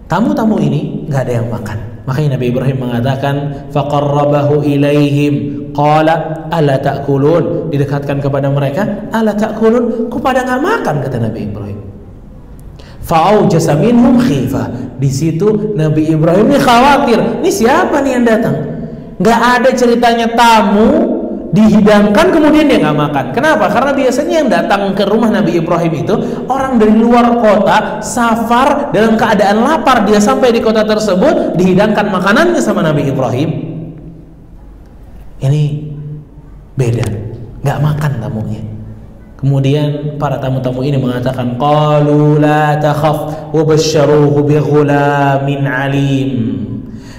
tamu-tamu 0.09 0.57
ini 0.61 1.09
nggak 1.09 1.23
ada 1.28 1.33
yang 1.42 1.49
makan. 1.49 1.78
Makanya 2.02 2.35
Nabi 2.35 2.47
Ibrahim 2.50 2.78
mengatakan 2.83 3.35
faqarrabahu 3.71 4.66
ilaihim. 4.66 5.35
Qala 5.73 6.45
ala 6.52 6.76
ta'kulun? 6.76 7.73
Didekatkan 7.73 8.21
kepada 8.21 8.52
mereka 8.52 9.09
ala 9.09 9.33
ta'kulun? 9.33 10.12
Kok 10.12 10.21
nggak 10.21 10.61
makan 10.61 10.95
kata 11.00 11.16
Nabi 11.16 11.40
Ibrahim. 11.49 11.78
Fa'aujasa 13.02 13.75
minhum 13.75 14.14
khifah 14.23 14.95
di 15.02 15.11
situ 15.11 15.75
Nabi 15.75 16.07
Ibrahim 16.07 16.54
ini 16.54 16.61
khawatir 16.62 17.19
ini 17.42 17.50
siapa 17.50 17.99
nih 17.99 18.11
yang 18.14 18.25
datang? 18.25 18.57
Nggak 19.19 19.40
ada 19.59 19.71
ceritanya 19.75 20.26
tamu 20.38 21.12
dihidangkan 21.52 22.32
kemudian 22.32 22.64
dia 22.64 22.80
nggak 22.80 22.97
makan. 22.97 23.25
Kenapa? 23.37 23.68
Karena 23.68 23.92
biasanya 23.92 24.35
yang 24.40 24.49
datang 24.49 24.97
ke 24.97 25.04
rumah 25.04 25.28
Nabi 25.28 25.61
Ibrahim 25.61 25.92
itu 26.00 26.14
orang 26.49 26.80
dari 26.80 26.97
luar 26.97 27.37
kota, 27.37 28.00
safar 28.00 28.88
dalam 28.90 29.21
keadaan 29.21 29.61
lapar, 29.61 30.09
dia 30.09 30.16
sampai 30.16 30.49
di 30.56 30.64
kota 30.64 30.80
tersebut 30.88 31.54
dihidangkan 31.61 32.09
makanannya 32.09 32.61
sama 32.64 32.80
Nabi 32.80 33.12
Ibrahim. 33.12 33.50
Ini 35.44 35.62
beda, 36.73 37.06
nggak 37.61 37.78
makan 37.85 38.12
tamunya. 38.25 38.62
Kemudian 39.37 40.16
para 40.23 40.38
tamu-tamu 40.38 40.87
ini 40.87 40.97
mengatakan 40.97 41.59
qalu 41.59 42.38
la 42.38 42.78
takhaf 42.80 43.52
wa 43.52 43.62
alim. 45.82 46.30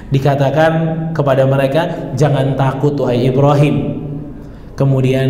Dikatakan 0.08 0.72
kepada 1.12 1.44
mereka 1.44 2.14
jangan 2.16 2.54
takut 2.54 2.96
wahai 3.02 3.28
Ibrahim 3.28 3.93
Kemudian 4.74 5.30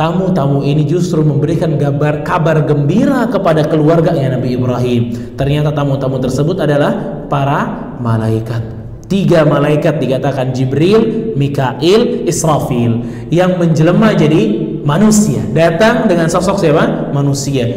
tamu-tamu 0.00 0.64
ini 0.64 0.88
justru 0.88 1.20
memberikan 1.20 1.76
kabar 1.76 2.24
kabar 2.24 2.64
gembira 2.64 3.28
kepada 3.28 3.68
keluarganya 3.68 4.40
Nabi 4.40 4.56
Ibrahim. 4.56 5.02
Ternyata 5.36 5.76
tamu-tamu 5.76 6.16
tersebut 6.16 6.56
adalah 6.64 7.24
para 7.28 7.92
malaikat. 8.00 8.80
Tiga 9.10 9.42
malaikat 9.42 10.00
dikatakan 10.00 10.54
Jibril, 10.54 11.34
Mikail, 11.34 12.24
Israfil 12.24 13.04
yang 13.28 13.58
menjelma 13.58 14.14
jadi 14.14 14.70
manusia. 14.86 15.42
Datang 15.50 16.06
dengan 16.06 16.30
sosok 16.30 16.56
siapa? 16.56 17.10
Manusia. 17.10 17.68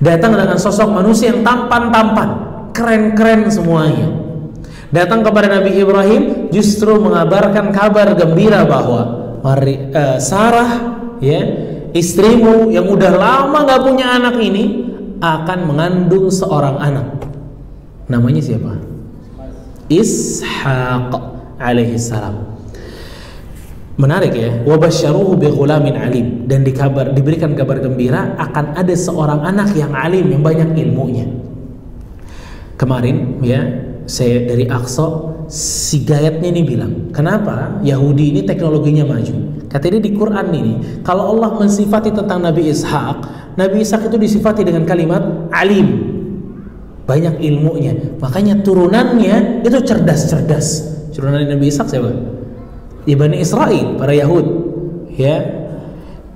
Datang 0.00 0.32
dengan 0.32 0.56
sosok 0.56 0.88
manusia 0.88 1.36
yang 1.36 1.44
tampan-tampan, 1.44 2.28
keren-keren 2.72 3.52
semuanya. 3.52 4.08
Datang 4.88 5.20
kepada 5.20 5.60
Nabi 5.60 5.76
Ibrahim 5.76 6.48
justru 6.48 6.96
mengabarkan 6.96 7.70
kabar 7.70 8.16
gembira 8.16 8.64
bahwa 8.64 9.19
Mari, 9.40 9.76
uh, 9.96 10.18
Sarah 10.20 10.70
ya 11.20 11.40
istrimu 11.96 12.68
yang 12.68 12.86
udah 12.92 13.12
lama 13.16 13.64
nggak 13.64 13.80
punya 13.82 14.06
anak 14.20 14.36
ini 14.36 14.92
akan 15.20 15.58
mengandung 15.68 16.28
seorang 16.28 16.76
anak. 16.80 17.08
Namanya 18.08 18.42
siapa? 18.42 18.76
Ishaq 19.90 21.12
alaihi 21.60 21.96
salam. 22.00 22.50
Menarik 24.00 24.32
ya 24.32 24.64
wabasyaruhu 24.64 25.36
bi 25.36 25.48
ghulamin 25.52 25.96
alim. 25.96 26.26
Dan 26.48 26.64
dikabar 26.64 27.12
diberikan 27.12 27.52
kabar 27.52 27.84
gembira 27.84 28.32
akan 28.40 28.76
ada 28.76 28.94
seorang 28.96 29.44
anak 29.44 29.76
yang 29.76 29.92
alim 29.92 30.28
yang 30.32 30.40
banyak 30.40 30.72
ilmunya. 30.88 31.28
Kemarin 32.80 33.44
ya 33.44 33.60
saya 34.08 34.48
dari 34.48 34.64
Aqsa 34.64 35.36
si 35.50 36.06
gayatnya 36.06 36.54
ini 36.54 36.62
bilang, 36.62 37.10
kenapa 37.10 37.82
Yahudi 37.82 38.30
ini 38.30 38.40
teknologinya 38.46 39.02
maju? 39.02 39.66
Kata 39.66 39.90
dia 39.90 39.98
di 39.98 40.14
Quran 40.14 40.46
ini, 40.54 40.74
kalau 41.02 41.34
Allah 41.34 41.58
mensifati 41.58 42.14
tentang 42.14 42.46
Nabi 42.46 42.70
Ishak, 42.70 43.18
Nabi 43.58 43.82
Ishak 43.82 44.06
itu 44.06 44.16
disifati 44.16 44.62
dengan 44.62 44.86
kalimat 44.86 45.50
alim, 45.50 46.06
banyak 47.02 47.42
ilmunya. 47.42 47.98
Makanya 48.22 48.62
turunannya 48.62 49.66
itu 49.66 49.78
cerdas-cerdas. 49.82 50.66
Turunan 51.10 51.42
Nabi 51.42 51.66
Ishak 51.66 51.90
siapa? 51.90 52.14
Ya 53.10 53.18
Bani 53.18 53.42
Israel, 53.42 53.98
para 53.98 54.14
Yahud. 54.14 54.46
Ya, 55.18 55.42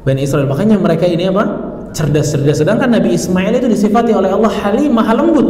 Bani 0.03 0.27
Israel. 0.27 0.51
Makanya 0.51 0.75
mereka 0.83 1.07
ini 1.07 1.31
apa? 1.31 1.71
Cerdas-cerdas. 1.95 2.67
Sedangkan 2.67 2.91
Nabi 2.91 3.15
Ismail 3.15 3.63
itu 3.63 3.71
disifati 3.71 4.11
oleh 4.11 4.35
Allah 4.35 4.51
halim, 4.51 4.91
maha 4.91 5.15
lembut. 5.15 5.47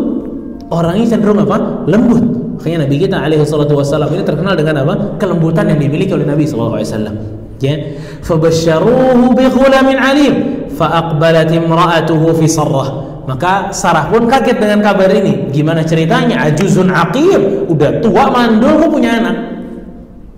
Orangnya 0.68 1.16
cenderung 1.16 1.40
apa? 1.40 1.88
Lembut 1.88 2.43
Makanya 2.54 2.86
Nabi 2.86 2.96
kita 3.02 3.16
alaihi 3.18 3.42
salatu 3.42 3.74
wassalam 3.78 4.08
ini 4.14 4.22
terkenal 4.22 4.54
dengan 4.54 4.86
apa? 4.86 5.18
Kelembutan 5.18 5.68
yang 5.68 5.78
dimiliki 5.82 6.14
oleh 6.14 6.26
Nabi 6.26 6.46
sallallahu 6.46 6.78
alaihi 6.78 6.90
wasallam. 6.90 7.16
Ya. 7.58 7.74
Fabasyaruhu 8.22 9.34
bi 9.34 9.44
ghulamin 9.50 9.96
alim 9.98 10.34
fa 10.74 11.02
aqbalat 11.02 11.50
imra'atuhu 11.50 12.38
fi 12.38 12.46
sarrah. 12.46 12.88
Maka 13.24 13.72
Sarah 13.72 14.12
pun 14.12 14.28
kaget 14.28 14.60
dengan 14.60 14.84
kabar 14.84 15.08
ini. 15.08 15.48
Gimana 15.48 15.80
ceritanya? 15.80 16.44
Ajuzun 16.44 16.92
aqim, 16.92 17.64
udah 17.72 18.04
tua 18.04 18.28
mandul 18.28 18.76
kok 18.84 18.92
punya 18.92 19.16
anak. 19.16 19.36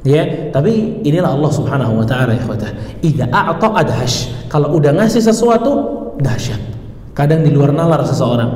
Ya, 0.06 0.22
tapi 0.54 1.02
inilah 1.02 1.34
Allah 1.34 1.50
Subhanahu 1.50 1.98
wa 1.98 2.06
taala 2.06 2.38
ikhwatah. 2.38 2.70
Idza 3.02 3.26
a'ta 3.26 3.74
adhash. 3.74 4.30
Kalau 4.46 4.78
udah 4.78 4.94
ngasih 4.94 5.18
sesuatu 5.18 5.82
dahsyat. 6.22 6.62
Kadang 7.10 7.42
di 7.42 7.50
luar 7.50 7.74
nalar 7.74 8.06
seseorang, 8.06 8.50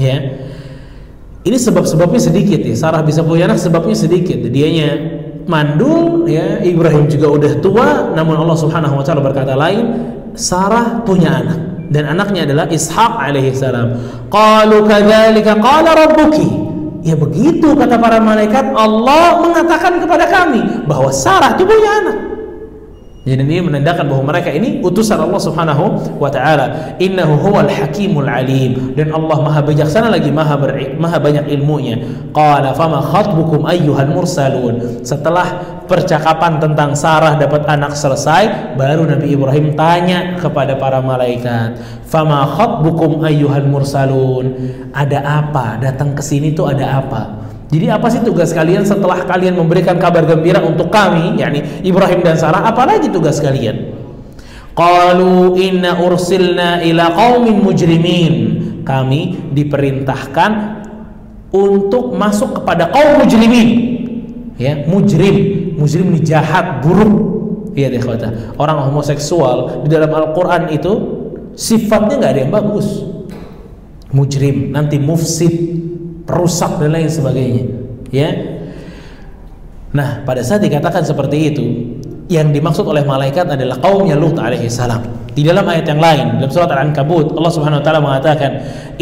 ya. 0.00 0.16
Ini 1.44 1.60
sebab-sebabnya 1.60 2.20
sedikit 2.20 2.64
ya. 2.64 2.72
Sarah 2.72 3.04
bisa 3.04 3.20
punya 3.20 3.44
anak 3.44 3.60
sebabnya 3.60 3.92
sedikit. 3.92 4.40
Dianya 4.48 4.96
mandul 5.44 6.24
ya, 6.24 6.64
Ibrahim 6.64 7.04
juga 7.04 7.28
udah 7.36 7.52
tua, 7.60 7.88
namun 8.16 8.40
Allah 8.40 8.56
Subhanahu 8.56 8.96
wa 8.96 9.04
taala 9.04 9.20
berkata 9.20 9.52
lain, 9.52 9.92
Sarah 10.32 11.04
punya 11.04 11.44
anak 11.44 11.58
dan 11.92 12.10
anaknya 12.10 12.48
adalah 12.48 12.66
Ishaq 12.72 13.12
alaihi 13.20 13.52
salam. 13.52 13.92
Qalu 14.32 14.88
kadzalika 14.88 15.60
qala 15.60 15.92
rabbuki. 15.92 16.48
Ya 17.04 17.12
begitu 17.12 17.76
kata 17.76 18.00
para 18.00 18.16
malaikat 18.16 18.72
Allah 18.72 19.36
mengatakan 19.44 20.00
kepada 20.00 20.24
kami 20.24 20.88
bahwa 20.88 21.12
Sarah 21.12 21.52
itu 21.52 21.68
punya 21.68 21.90
anak. 22.00 22.33
Jadi 23.24 23.40
ini 23.40 23.64
menandakan 23.64 24.04
bahwa 24.12 24.36
mereka 24.36 24.52
ini 24.52 24.84
utusan 24.84 25.16
Allah 25.16 25.40
Subhanahu 25.40 26.20
wa 26.20 26.28
taala. 26.28 26.92
Innahu 27.00 27.40
huwal 27.40 27.72
hakimul 27.72 28.28
alim 28.28 28.92
dan 28.92 29.16
Allah 29.16 29.40
Maha 29.40 29.64
bijaksana 29.64 30.12
lagi 30.12 30.28
Maha 30.28 30.60
ber, 30.60 30.76
Maha 31.00 31.16
banyak 31.16 31.48
ilmunya. 31.48 32.04
Qala 32.36 32.76
fama 32.76 33.00
khatbukum 33.00 33.64
ayyuhal 33.64 34.12
mursalun. 34.12 35.00
Setelah 35.00 35.80
percakapan 35.88 36.60
tentang 36.60 36.92
Sarah 36.92 37.40
dapat 37.40 37.64
anak 37.64 37.96
selesai, 37.96 38.76
baru 38.76 39.08
Nabi 39.08 39.32
Ibrahim 39.32 39.72
tanya 39.72 40.36
kepada 40.36 40.76
para 40.76 41.00
malaikat, 41.00 41.80
"Fama 42.04 42.44
khatbukum 42.44 43.24
ayyuhal 43.24 43.64
mursalun?" 43.64 44.52
Ada 44.92 45.24
apa? 45.24 45.80
Datang 45.80 46.12
ke 46.12 46.20
sini 46.20 46.52
tuh 46.52 46.68
ada 46.68 47.00
apa? 47.00 47.43
Jadi 47.74 47.90
apa 47.90 48.06
sih 48.06 48.22
tugas 48.22 48.54
kalian 48.54 48.86
setelah 48.86 49.26
kalian 49.26 49.58
memberikan 49.58 49.98
kabar 49.98 50.22
gembira 50.22 50.62
untuk 50.62 50.94
kami, 50.94 51.42
yakni 51.42 51.82
Ibrahim 51.82 52.22
dan 52.22 52.38
Sarah, 52.38 52.62
apalagi 52.70 53.10
tugas 53.10 53.42
kalian? 53.42 53.90
Qalu 54.78 55.58
inna 55.58 55.98
ursilna 55.98 56.86
ila 56.86 57.10
qaumin 57.10 57.58
mujrimin. 57.58 58.34
Kami 58.86 59.50
diperintahkan 59.50 60.50
untuk 61.50 62.14
masuk 62.14 62.62
kepada 62.62 62.94
kaum 62.94 63.26
mujrimin. 63.26 63.68
Ya, 64.54 64.86
mujrim. 64.86 65.74
Mujrim 65.74 66.14
ini 66.14 66.22
jahat, 66.22 66.78
buruk. 66.78 67.10
Iya 67.74 67.90
deh. 67.90 68.02
Orang 68.54 68.86
homoseksual 68.86 69.82
di 69.82 69.90
dalam 69.90 70.14
Al-Qur'an 70.14 70.70
itu 70.70 70.92
sifatnya 71.58 72.22
nggak 72.22 72.32
ada 72.38 72.40
yang 72.46 72.54
bagus. 72.54 73.02
Mujrim, 74.14 74.70
nanti 74.70 75.02
mufsid, 75.02 75.83
perusak 76.24 76.80
dan 76.80 76.90
lain 76.92 77.08
sebagainya 77.08 77.64
ya. 78.08 78.30
Nah 79.94 80.26
pada 80.26 80.42
saat 80.42 80.64
dikatakan 80.64 81.06
seperti 81.06 81.36
itu 81.52 81.64
yang 82.32 82.50
dimaksud 82.50 82.88
oleh 82.88 83.04
malaikat 83.04 83.44
adalah 83.44 83.78
kaumnya 83.78 84.16
Lut 84.16 84.40
alaihi 84.40 84.66
salam. 84.72 85.04
Di 85.34 85.42
dalam 85.42 85.66
ayat 85.66 85.90
yang 85.90 85.98
lain 85.98 86.26
dalam 86.38 86.50
surat 86.50 86.70
Al-Ankabut 86.70 87.34
Allah 87.34 87.50
Subhanahu 87.50 87.82
wa 87.82 87.84
taala 87.84 87.98
mengatakan 87.98 88.50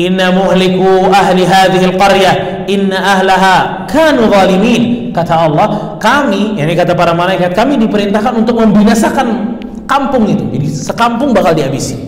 inna 0.00 0.32
muhliku 0.32 1.12
ahli 1.12 1.44
hadhihi 1.44 1.92
al-qaryah 1.92 2.34
inna 2.66 2.98
ahlaha 2.98 3.84
kanu 3.84 4.32
zalimin. 4.32 5.12
Kata 5.12 5.44
Allah 5.44 6.00
kami 6.00 6.56
ini 6.56 6.72
kata 6.72 6.96
para 6.96 7.12
malaikat 7.12 7.52
kami 7.52 7.76
diperintahkan 7.76 8.32
untuk 8.32 8.56
membinasakan 8.64 9.60
kampung 9.84 10.24
itu. 10.24 10.48
Jadi 10.56 10.66
sekampung 10.72 11.36
bakal 11.36 11.52
dihabisi. 11.52 12.00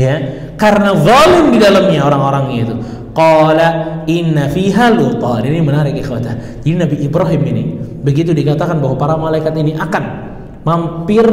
Ya 0.00 0.48
karena 0.58 0.96
zalim 0.98 1.54
di 1.54 1.58
dalamnya 1.62 2.02
orang-orangnya 2.02 2.56
itu 2.64 2.74
Qala 3.18 3.68
inna 4.06 4.46
fiha 4.46 4.94
lutan. 4.94 5.42
Ini 5.42 5.58
menarik 5.58 5.98
ikhwatah. 5.98 6.62
Jadi 6.62 6.78
Nabi 6.78 6.96
Ibrahim 7.02 7.42
ini 7.50 7.62
begitu 8.06 8.30
dikatakan 8.30 8.78
bahwa 8.78 8.94
para 8.94 9.18
malaikat 9.18 9.58
ini 9.58 9.74
akan 9.74 10.28
mampir 10.62 11.26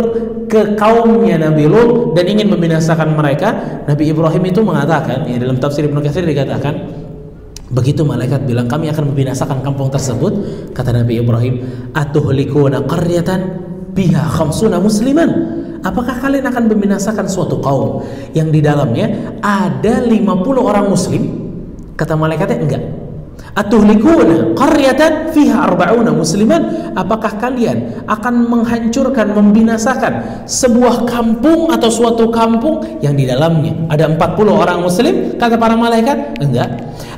ke 0.49 0.73
kaumnya 0.73 1.37
Nabi 1.37 1.69
Lut 1.69 2.17
dan 2.17 2.25
ingin 2.25 2.49
membinasakan 2.49 3.13
mereka, 3.13 3.53
Nabi 3.85 4.09
Ibrahim 4.09 4.43
itu 4.49 4.65
mengatakan, 4.65 5.29
ya 5.29 5.37
dalam 5.37 5.61
tafsir 5.61 5.85
Ibnu 5.85 6.01
Katsir 6.01 6.25
dikatakan, 6.25 6.73
begitu 7.69 8.01
malaikat 8.01 8.49
bilang 8.49 8.65
kami 8.65 8.89
akan 8.89 9.13
membinasakan 9.13 9.61
kampung 9.61 9.93
tersebut, 9.93 10.33
kata 10.73 10.89
Nabi 10.89 11.21
Ibrahim, 11.21 11.53
atuhlikuna 11.93 12.81
qaryatan 12.89 13.61
biha 13.93 14.25
khamsuna 14.25 14.81
musliman. 14.81 15.61
Apakah 15.85 16.17
kalian 16.17 16.49
akan 16.49 16.65
membinasakan 16.65 17.29
suatu 17.29 17.61
kaum 17.61 18.01
yang 18.33 18.49
di 18.49 18.57
dalamnya 18.57 19.37
ada 19.45 20.01
50 20.01 20.25
orang 20.57 20.89
muslim? 20.89 21.44
Kata 21.95 22.13
malaikatnya 22.19 22.59
enggak. 22.59 22.83
Atuhlikuna 23.55 24.51
qaryatan 24.51 25.31
fiha 25.31 25.63
arba'una 25.63 26.11
musliman? 26.11 26.91
Apakah 26.91 27.39
kalian 27.39 28.03
akan 28.03 28.51
menghancurkan, 28.51 29.31
membinasakan 29.31 30.43
sebuah 30.43 31.07
kampung 31.07 31.71
atau 31.71 31.87
suatu 31.87 32.27
kampung 32.31 32.83
yang 32.99 33.15
di 33.15 33.23
dalamnya 33.23 33.87
ada 33.87 34.11
40 34.11 34.19
orang 34.51 34.83
muslim? 34.83 35.39
Kata 35.39 35.55
para 35.55 35.79
malaikat, 35.79 36.35
enggak. 36.43 36.67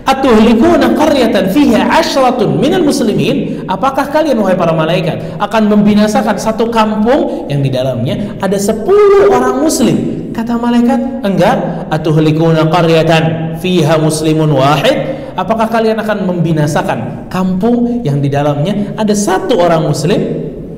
Atuhlikuna 0.05 0.93
qaryatan 0.93 1.49
fiha 1.49 1.89
ashratun 1.97 2.61
minal 2.61 2.85
muslimin? 2.85 3.65
Apakah 3.65 4.09
kalian 4.13 4.37
wahai 4.37 4.57
para 4.57 4.77
malaikat 4.77 5.41
akan 5.41 5.73
membinasakan 5.73 6.37
satu 6.37 6.69
kampung 6.69 7.49
yang 7.49 7.65
di 7.65 7.73
dalamnya 7.73 8.37
ada 8.41 8.57
10 8.61 8.85
orang 9.33 9.57
muslim? 9.57 10.16
Kata 10.33 10.55
malaikat, 10.55 11.23
enggak. 11.23 11.87
Atuhlikuna 11.91 12.67
qaryatan 12.67 13.55
fiha 13.59 13.99
muslimun 13.99 14.51
wahid? 14.53 15.17
Apakah 15.37 15.69
kalian 15.69 16.01
akan 16.01 16.25
membinasakan 16.25 17.29
kampung 17.29 18.01
yang 18.01 18.17
di 18.17 18.29
dalamnya 18.29 18.97
ada 18.97 19.13
satu 19.13 19.61
orang 19.61 19.85
muslim? 19.85 20.17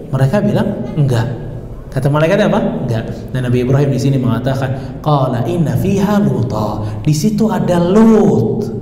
Mereka 0.09 0.43
bilang, 0.43 0.67
enggak. 0.97 1.27
Kata 1.89 2.05
malaikatnya 2.05 2.47
apa? 2.53 2.61
Enggak. 2.85 3.03
Dan 3.33 3.49
Nabi 3.49 3.65
Ibrahim 3.65 3.89
di 3.89 3.99
sini 4.01 4.17
mengatakan, 4.21 5.01
qala 5.01 5.41
inna 5.49 5.73
fiha 5.73 6.21
luta. 6.21 6.85
Di 7.01 7.13
situ 7.13 7.49
ada 7.49 7.81
Lut. 7.81 8.78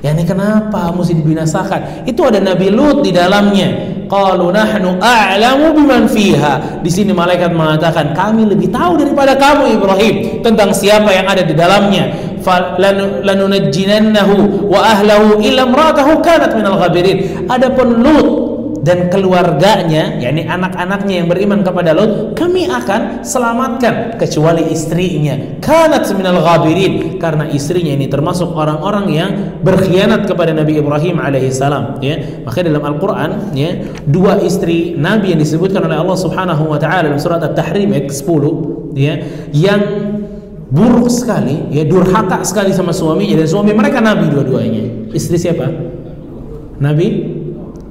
Ya 0.00 0.16
ini 0.16 0.24
kenapa 0.24 0.88
mesti 0.96 1.12
dibinasakan? 1.12 2.08
Itu 2.08 2.24
ada 2.24 2.40
Nabi 2.40 2.72
Lut 2.72 3.04
di 3.04 3.12
dalamnya. 3.12 3.68
Qalu 4.08 4.48
nahnu 4.48 4.96
a'lamu 4.96 5.76
biman 5.76 6.08
fiha. 6.08 6.80
Di 6.80 6.88
sini 6.90 7.12
malaikat 7.12 7.52
mengatakan, 7.52 8.16
kami 8.16 8.48
lebih 8.48 8.72
tahu 8.72 8.96
daripada 8.96 9.36
kamu 9.36 9.76
Ibrahim 9.76 10.40
tentang 10.40 10.72
siapa 10.72 11.12
yang 11.12 11.28
ada 11.28 11.44
di 11.44 11.52
dalamnya. 11.52 12.32
lanunajjinannahu 13.20 14.64
wa 14.72 14.80
ahlahu 14.80 15.44
illa 15.44 15.68
imra'atahu 15.68 16.24
kanat 16.24 16.56
minal 16.56 16.80
ghabirin. 16.80 17.44
Adapun 17.46 18.00
Lut 18.00 18.49
dan 18.80 19.12
keluarganya, 19.12 20.16
yakni 20.16 20.48
anak-anaknya 20.48 21.14
yang 21.20 21.28
beriman 21.28 21.60
kepada 21.60 21.92
Lut, 21.92 22.32
kami 22.32 22.64
akan 22.64 23.20
selamatkan 23.20 24.16
kecuali 24.16 24.72
istrinya. 24.72 25.60
Kanat 25.60 26.08
minal 26.16 26.40
ghabirin 26.40 27.20
karena 27.20 27.44
istrinya 27.52 27.92
ini 27.92 28.08
termasuk 28.08 28.56
orang-orang 28.56 29.06
yang 29.12 29.30
berkhianat 29.60 30.24
kepada 30.24 30.56
Nabi 30.56 30.80
Ibrahim 30.80 31.20
alaihissalam. 31.20 32.00
Ya, 32.00 32.40
makanya 32.48 32.72
dalam 32.72 32.84
Al-Quran, 32.96 33.30
ya, 33.52 33.70
dua 34.08 34.40
istri 34.40 34.96
Nabi 34.96 35.36
yang 35.36 35.40
disebutkan 35.44 35.84
oleh 35.84 36.00
Allah 36.00 36.16
Subhanahu 36.16 36.72
Wa 36.72 36.78
Taala 36.80 37.12
dalam 37.12 37.20
surat 37.20 37.44
At-Tahrim 37.44 37.92
ayat 37.92 38.08
10, 38.08 38.96
ya, 38.96 39.20
yang 39.52 39.80
buruk 40.72 41.10
sekali, 41.12 41.68
ya 41.68 41.84
durhaka 41.84 42.40
sekali 42.46 42.72
sama 42.72 42.94
suaminya 42.94 43.42
dan 43.42 43.48
suami 43.50 43.74
mereka 43.74 43.98
nabi 43.98 44.30
dua-duanya. 44.30 45.10
Istri 45.10 45.36
siapa? 45.36 45.66
Nabi 46.80 47.06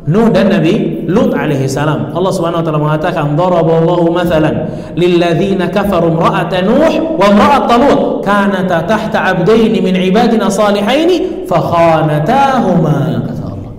Nuh 0.08 0.32
dan 0.32 0.48
Nabi 0.48 1.04
Lut 1.10 1.36
alaihi 1.36 1.68
salam. 1.68 2.14
Allah 2.16 2.32
Subhanahu 2.32 2.62
wa 2.62 2.66
taala 2.66 2.80
mengatakan 2.80 3.36
daraballahu 3.36 4.14
mathalan 4.14 4.70
lilladzina 4.96 5.68
kafaru 5.68 6.16
imra'ata 6.16 6.64
Nuh 6.64 7.18
wa 7.18 7.26
imra'ata 7.28 7.76
Lut 7.76 8.00
kanata 8.24 8.86
tahta 8.86 9.18
'abdain 9.34 9.74
min 9.76 9.96
ibadina 9.98 10.48
salihaini 10.48 11.44
fakhanatahuma 11.50 13.28
kata 13.28 13.44
Allah. 13.44 13.72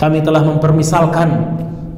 Kami 0.00 0.18
telah 0.24 0.42
mempermisalkan 0.42 1.28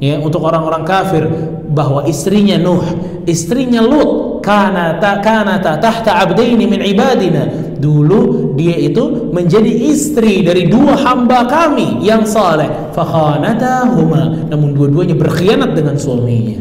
ya 0.02 0.18
untuk 0.20 0.44
orang-orang 0.44 0.82
kafir 0.82 1.24
bahwa 1.70 2.04
istrinya 2.04 2.58
Nuh, 2.60 2.84
istrinya 3.24 3.80
Lut 3.80 4.33
kanata 4.44 5.24
kanata 5.24 5.80
tahta 5.80 6.20
abdaini 6.20 6.68
min 6.68 6.84
ibadina. 6.84 7.48
Dulu 7.80 8.52
dia 8.54 8.76
itu 8.76 9.32
menjadi 9.32 9.72
istri 9.88 10.44
dari 10.44 10.68
dua 10.68 10.94
hamba 11.00 11.48
kami 11.48 12.04
yang 12.04 12.28
saleh. 12.28 12.68
Fakhanatahuma 12.92 14.52
namun 14.52 14.76
dua-duanya 14.76 15.16
berkhianat 15.16 15.72
dengan 15.72 15.96
suaminya. 15.96 16.60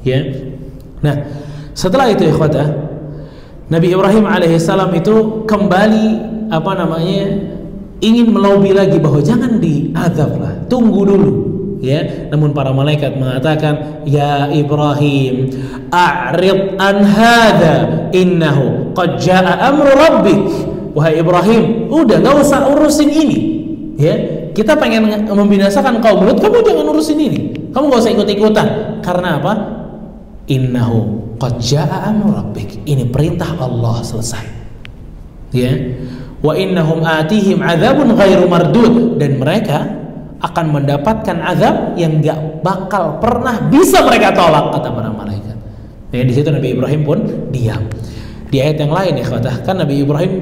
Ya. 0.00 0.24
Nah 1.04 1.16
setelah 1.76 2.08
itu 2.08 2.24
ikhwata 2.24 2.64
Nabi 3.68 3.92
Ibrahim 3.92 4.24
alaihissalam 4.24 4.94
itu 4.96 5.44
kembali 5.44 6.06
apa 6.48 6.72
namanya 6.78 7.52
ingin 8.00 8.30
melobi 8.30 8.70
lagi 8.70 9.00
bahwa 9.02 9.18
jangan 9.18 9.58
diazab 9.58 10.38
lah, 10.38 10.54
tunggu 10.70 11.02
dulu 11.02 11.30
ya. 11.80 12.30
Namun 12.32 12.52
para 12.56 12.72
malaikat 12.72 13.16
mengatakan 13.16 14.04
ya 14.08 14.48
Ibrahim 14.52 15.50
a'rid 15.92 16.76
an 16.80 16.96
hadha 17.04 17.74
innahu 18.12 18.92
qad 18.96 19.20
jaa 19.20 19.70
amru 19.70 19.90
rabbik. 19.90 20.40
Wahai 20.96 21.20
Ibrahim 21.20 21.92
udah 21.92 22.24
nggak 22.24 22.36
usah 22.40 22.72
urusin 22.72 23.12
ini 23.12 23.38
ya. 24.00 24.14
Kita 24.56 24.72
pengen 24.80 25.28
membinasakan 25.28 26.00
kaum 26.00 26.24
Lut 26.24 26.40
kamu 26.40 26.64
jangan 26.64 26.88
urusin 26.88 27.20
ini. 27.20 27.40
Kamu 27.76 27.92
nggak 27.92 28.00
usah 28.00 28.12
ikut-ikutan. 28.16 28.68
Karena 29.04 29.36
apa? 29.36 29.52
Innahu 30.48 31.20
qad 31.36 31.60
jaa 31.60 32.08
amru 32.08 32.32
rabbik. 32.32 32.88
Ini 32.88 33.04
perintah 33.12 33.52
Allah 33.60 34.00
selesai 34.00 34.46
ya. 35.52 35.76
Wa 36.40 36.56
innahum 36.56 37.04
atihim 37.04 37.60
adzabun 37.60 38.16
ghairu 38.16 38.48
mardud. 38.48 39.20
Dan 39.20 39.36
mereka 39.36 40.05
akan 40.40 40.64
mendapatkan 40.68 41.36
azab 41.42 41.96
yang 41.96 42.20
gak 42.20 42.60
bakal 42.60 43.16
pernah 43.20 43.68
bisa 43.72 44.04
mereka 44.04 44.36
tolak 44.36 44.72
kata 44.76 44.88
para 44.92 45.10
malaikat. 45.12 45.56
Ya, 46.12 46.22
di 46.22 46.32
situ 46.32 46.48
Nabi 46.52 46.76
Ibrahim 46.76 47.00
pun 47.04 47.18
diam. 47.52 47.88
Di 48.46 48.62
ayat 48.62 48.78
yang 48.78 48.92
lain 48.94 49.20
ya 49.20 49.26
kan 49.66 49.76
Nabi 49.80 50.06
Ibrahim 50.06 50.32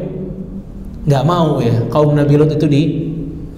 nggak 1.04 1.24
mau 1.24 1.60
ya 1.60 1.84
kaum 1.92 2.16
Nabi 2.16 2.40
Lut 2.40 2.52
itu 2.56 2.64
di 2.64 2.82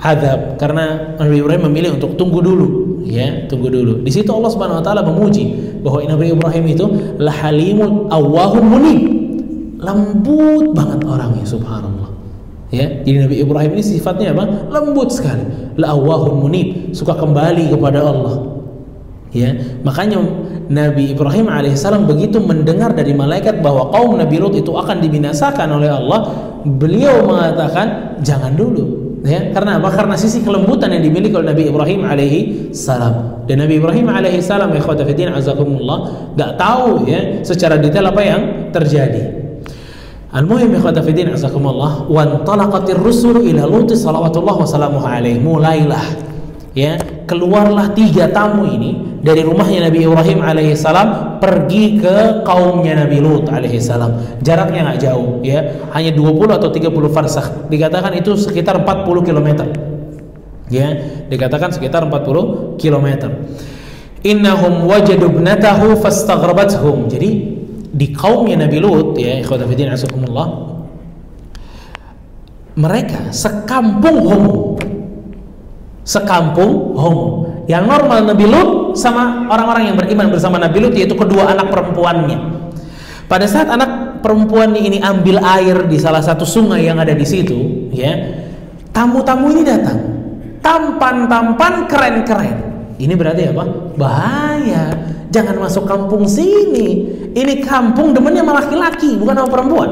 azab 0.03 0.59
karena 0.59 1.17
Nabi 1.17 1.41
Ibrahim 1.41 1.71
memilih 1.71 1.97
untuk 1.97 2.19
tunggu 2.19 2.43
dulu 2.43 2.67
ya 3.07 3.47
tunggu 3.47 3.71
dulu 3.71 4.03
di 4.03 4.11
situ 4.11 4.29
Allah 4.35 4.51
Subhanahu 4.51 4.83
Wa 4.83 4.85
Taala 4.85 5.03
memuji 5.07 5.55
bahwa 5.81 6.03
Nabi 6.05 6.35
Ibrahim 6.35 6.65
itu 6.67 6.87
lahalimun 7.23 8.11
awahun 8.11 8.65
munib 8.67 9.01
lembut 9.79 10.75
banget 10.75 11.01
orangnya 11.07 11.47
subhanallah 11.47 12.11
ya 12.75 12.87
jadi 13.07 13.27
Nabi 13.27 13.37
Ibrahim 13.43 13.71
ini 13.79 13.85
sifatnya 13.85 14.35
apa? 14.35 14.71
Lembut 14.71 15.15
sekali. 15.15 15.45
La'awahun 15.79 16.35
munib 16.43 16.97
suka 16.97 17.15
kembali 17.15 17.71
kepada 17.71 18.03
Allah. 18.03 18.57
Ya 19.35 19.53
makanya 19.85 20.23
Nabi 20.67 21.13
Ibrahim 21.13 21.47
alaihissalam 21.51 22.09
begitu 22.09 22.41
mendengar 22.41 22.95
dari 22.97 23.13
malaikat 23.13 23.61
bahwa 23.61 23.91
kaum 23.93 24.17
Nabi 24.17 24.41
Lut 24.41 24.55
itu 24.57 24.73
akan 24.73 25.03
dibinasakan 25.03 25.69
oleh 25.77 25.91
Allah 25.93 26.31
beliau 26.65 27.27
mengatakan 27.27 28.19
jangan 28.25 28.55
dulu. 28.57 29.07
Ya 29.27 29.51
karena 29.51 29.83
apa? 29.83 29.91
Karena 29.91 30.15
sisi 30.15 30.39
kelembutan 30.47 30.95
yang 30.95 31.03
dimiliki 31.03 31.35
oleh 31.35 31.51
Nabi 31.51 31.67
Ibrahim 31.67 32.01
alaihi 32.07 32.71
salam. 32.71 33.43
Dan 33.51 33.63
Nabi 33.63 33.83
Ibrahim 33.83 34.07
alaihi 34.07 34.39
salam 34.39 34.71
ya 34.71 34.83
azakumullah 35.35 35.99
gak 36.39 36.59
tahu 36.59 37.07
ya 37.11 37.43
secara 37.43 37.79
detail 37.79 38.11
apa 38.11 38.23
yang 38.23 38.43
terjadi 38.71 39.36
Al-muhim 40.37 40.77
ikhwatafidin 40.77 41.33
azakumullah 41.33 42.05
wan 42.13 42.45
talaqatir 42.45 43.01
rusul 43.01 43.41
ila 43.41 43.65
Lut 43.65 43.89
salawatullah 43.89 44.53
wassalamuhu 44.61 45.09
alaihi. 45.09 45.41
Mulailah 45.41 46.05
ya 46.77 47.01
keluarlah 47.25 47.97
tiga 47.97 48.29
tamu 48.29 48.69
ini 48.69 49.17
dari 49.25 49.41
rumahnya 49.41 49.89
Nabi 49.89 50.05
Ibrahim 50.05 50.45
alaihi 50.45 50.77
salam 50.77 51.41
pergi 51.41 52.05
ke 52.05 52.45
kaumnya 52.45 53.09
Nabi 53.09 53.17
Lut 53.25 53.49
alaihi 53.49 53.81
salam. 53.81 54.21
Jaraknya 54.45 54.93
nggak 54.93 55.01
jauh 55.09 55.41
ya 55.41 55.89
hanya 55.97 56.13
20 56.13 56.53
atau 56.53 56.69
30 56.69 57.17
farsakh. 57.17 57.73
Dikatakan 57.73 58.13
itu 58.21 58.37
sekitar 58.37 58.77
40 58.77 59.25
km 59.25 59.49
ya 60.69 61.01
dikatakan 61.33 61.73
sekitar 61.73 62.05
40 62.13 62.77
km 62.77 63.09
innahum 64.21 64.85
wajadu 64.85 65.33
ibnatahu 65.33 65.97
fastaghrabathum. 65.97 67.09
Jadi 67.09 67.56
di 67.97 68.13
kaumnya 68.13 68.69
Nabi 68.69 68.77
Lut 68.77 69.17
ya 69.17 69.41
ikhwatafidin 69.41 69.89
asukumullah 69.89 70.77
mereka 72.77 73.33
sekampung 73.33 74.21
homo. 74.21 74.77
Sekampung 76.05 76.93
homo. 76.95 77.27
Yang 77.67 77.85
normal 77.89 78.19
Nabi 78.31 78.47
Lut 78.47 78.71
sama 78.95 79.49
orang-orang 79.49 79.91
yang 79.91 79.97
beriman 79.97 80.29
bersama 80.29 80.61
Nabi 80.61 80.85
Lut 80.85 80.95
yaitu 80.95 81.17
kedua 81.17 81.51
anak 81.51 81.73
perempuannya. 81.73 82.39
Pada 83.27 83.49
saat 83.49 83.67
anak 83.73 84.23
perempuan 84.23 84.77
ini 84.77 85.03
ambil 85.03 85.43
air 85.43 85.89
di 85.89 85.99
salah 85.99 86.23
satu 86.23 86.47
sungai 86.47 86.87
yang 86.87 87.01
ada 87.01 87.11
di 87.11 87.27
situ 87.27 87.91
ya 87.91 88.13
tamu-tamu 88.93 89.51
ini 89.57 89.63
datang. 89.65 89.99
Tampan-tampan 90.61 91.89
keren-keren. 91.89 92.57
Ini 93.01 93.13
berarti 93.17 93.43
apa? 93.51 93.65
Bahaya 93.97 95.16
jangan 95.37 95.57
masuk 95.61 95.85
kampung 95.85 96.25
sini. 96.25 97.05
Ini 97.37 97.61
kampung 97.61 98.17
demennya 98.17 98.41
sama 98.41 98.53
laki-laki 98.65 99.21
bukan 99.21 99.37
sama 99.37 99.49
perempuan. 99.53 99.91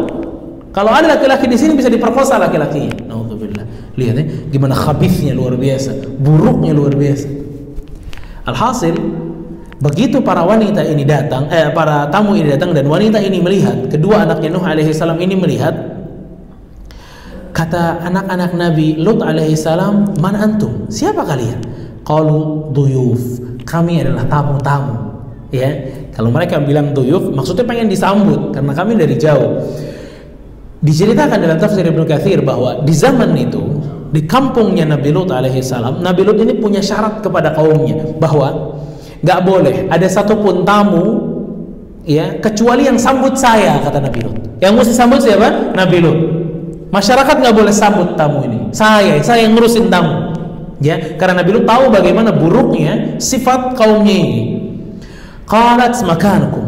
Kalau 0.72 0.90
ada 0.90 1.06
laki-laki 1.14 1.46
di 1.46 1.60
sini 1.60 1.76
bisa 1.76 1.92
diperkosa 1.92 2.40
laki-lakinya. 2.40 3.12
Alhamdulillah 3.12 3.66
lihat 3.94 4.14
ya 4.18 4.24
gimana 4.50 4.74
khabisnya 4.74 5.36
luar 5.38 5.54
biasa 5.54 6.18
buruknya 6.18 6.74
luar 6.74 6.96
biasa. 6.96 7.28
Alhasil 8.48 8.96
begitu 9.78 10.18
para 10.24 10.42
wanita 10.42 10.82
ini 10.82 11.06
datang 11.06 11.46
eh 11.52 11.70
para 11.70 12.08
tamu 12.08 12.34
ini 12.34 12.50
datang 12.56 12.72
dan 12.72 12.88
wanita 12.88 13.20
ini 13.20 13.38
melihat 13.38 13.86
kedua 13.92 14.24
anaknya 14.24 14.50
Nuh 14.50 14.64
alaihi 14.64 14.90
salam 14.96 15.20
ini 15.20 15.36
melihat 15.36 15.76
kata 17.54 18.02
anak-anak 18.02 18.56
Nabi 18.56 18.98
Lut 18.98 19.22
alaihi 19.22 19.54
salam 19.54 20.10
man 20.18 20.34
antum? 20.34 20.90
Siapa 20.90 21.22
kalian? 21.22 21.62
Qalu 22.02 22.74
duyuf. 22.74 23.22
Kami 23.64 24.02
adalah 24.02 24.26
tamu-tamu 24.28 25.13
ya. 25.54 25.70
Kalau 26.14 26.30
mereka 26.30 26.58
bilang 26.62 26.94
duyuf 26.94 27.30
maksudnya 27.30 27.66
pengen 27.66 27.90
disambut 27.90 28.54
karena 28.54 28.72
kami 28.74 28.98
dari 28.98 29.14
jauh. 29.18 29.62
Diceritakan 30.84 31.40
dalam 31.40 31.56
tafsir 31.56 31.80
Ibnu 31.80 32.04
Katsir 32.04 32.44
bahwa 32.44 32.84
di 32.84 32.92
zaman 32.92 33.32
itu 33.40 33.62
di 34.12 34.22
kampungnya 34.28 34.84
Nabi 34.84 35.10
Lut 35.10 35.32
alaihi 35.32 35.64
salam 35.64 36.04
Nabi 36.04 36.22
Lut 36.22 36.38
ini 36.38 36.54
punya 36.60 36.78
syarat 36.78 37.24
kepada 37.24 37.50
kaumnya 37.50 38.14
bahwa 38.20 38.78
nggak 39.24 39.40
boleh 39.42 39.76
ada 39.88 40.04
satupun 40.06 40.62
tamu 40.62 41.32
ya 42.04 42.36
kecuali 42.38 42.84
yang 42.84 43.00
sambut 43.00 43.34
saya 43.34 43.80
kata 43.80 43.98
Nabi 43.98 44.20
Lut. 44.22 44.36
Yang 44.62 44.72
mesti 44.76 44.94
sambut 44.94 45.18
siapa? 45.18 45.74
Nabi 45.74 45.98
Lut. 45.98 46.18
Masyarakat 46.94 47.36
nggak 47.42 47.56
boleh 47.58 47.74
sambut 47.74 48.14
tamu 48.14 48.46
ini. 48.46 48.70
Saya 48.70 49.18
saya 49.24 49.48
yang 49.48 49.58
ngurusin 49.58 49.90
tamu. 49.90 50.36
Ya 50.78 51.16
karena 51.18 51.42
Nabi 51.42 51.58
Lut 51.58 51.66
tahu 51.66 51.90
bagaimana 51.90 52.30
buruknya 52.30 53.18
sifat 53.18 53.74
kaumnya 53.74 54.14
ini 54.14 54.53
Qalat 55.44 55.94
makanukum. 56.04 56.64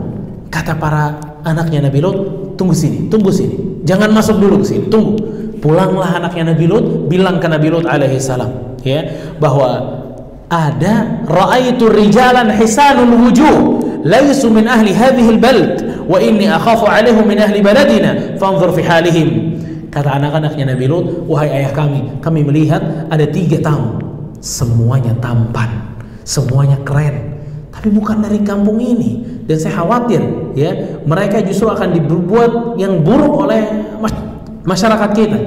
Kata 0.52 0.76
para 0.76 1.16
anaknya 1.44 1.88
Nabi 1.88 2.00
Lut, 2.00 2.16
tunggu 2.60 2.72
sini, 2.76 3.08
tunggu 3.08 3.32
sini. 3.32 3.82
Jangan 3.84 4.12
masuk 4.12 4.40
dulu 4.40 4.60
ke 4.60 4.66
sini, 4.68 4.88
tunggu. 4.88 5.16
Pulanglah 5.60 6.20
anaknya 6.20 6.52
Nabi 6.52 6.68
Lut, 6.68 7.08
bilang 7.08 7.40
ke 7.40 7.48
Nabi 7.48 7.72
Lut 7.72 7.88
alaihi 7.88 8.20
salam, 8.20 8.76
ya, 8.84 9.02
bahwa 9.40 9.96
ada 10.46 11.26
raaitu 11.26 11.90
rijalan 11.90 12.54
hisanul 12.54 13.26
wujuh 13.26 13.56
laisu 14.06 14.46
min 14.46 14.70
ahli 14.70 14.94
hadhihi 14.94 15.30
albald 15.38 15.74
wa 16.06 16.22
inni 16.22 16.46
akhafu 16.46 16.86
alaihim 16.86 17.26
min 17.26 17.42
ahli 17.42 17.58
baladina 17.58 18.38
fanzur 18.38 18.70
fi 18.70 18.86
halihim 18.86 19.58
kata 19.90 20.06
anak-anaknya 20.06 20.70
Nabi 20.76 20.86
Lut 20.86 21.26
wahai 21.26 21.50
ayah 21.50 21.74
kami 21.74 22.22
kami 22.22 22.46
melihat 22.46 23.10
ada 23.10 23.26
tiga 23.26 23.58
tamu 23.58 23.98
semuanya 24.38 25.10
tampan 25.18 25.98
semuanya 26.22 26.78
keren 26.86 27.35
tapi 27.76 27.92
bukan 27.92 28.24
dari 28.24 28.40
kampung 28.40 28.80
ini. 28.80 29.44
Dan 29.44 29.60
saya 29.60 29.84
khawatir 29.84 30.24
ya 30.56 31.00
mereka 31.04 31.44
justru 31.44 31.68
akan 31.68 31.92
dibuat 31.92 32.80
yang 32.80 33.04
buruk 33.04 33.46
oleh 33.46 33.62
masyarakat 34.64 35.10
kita. 35.12 35.38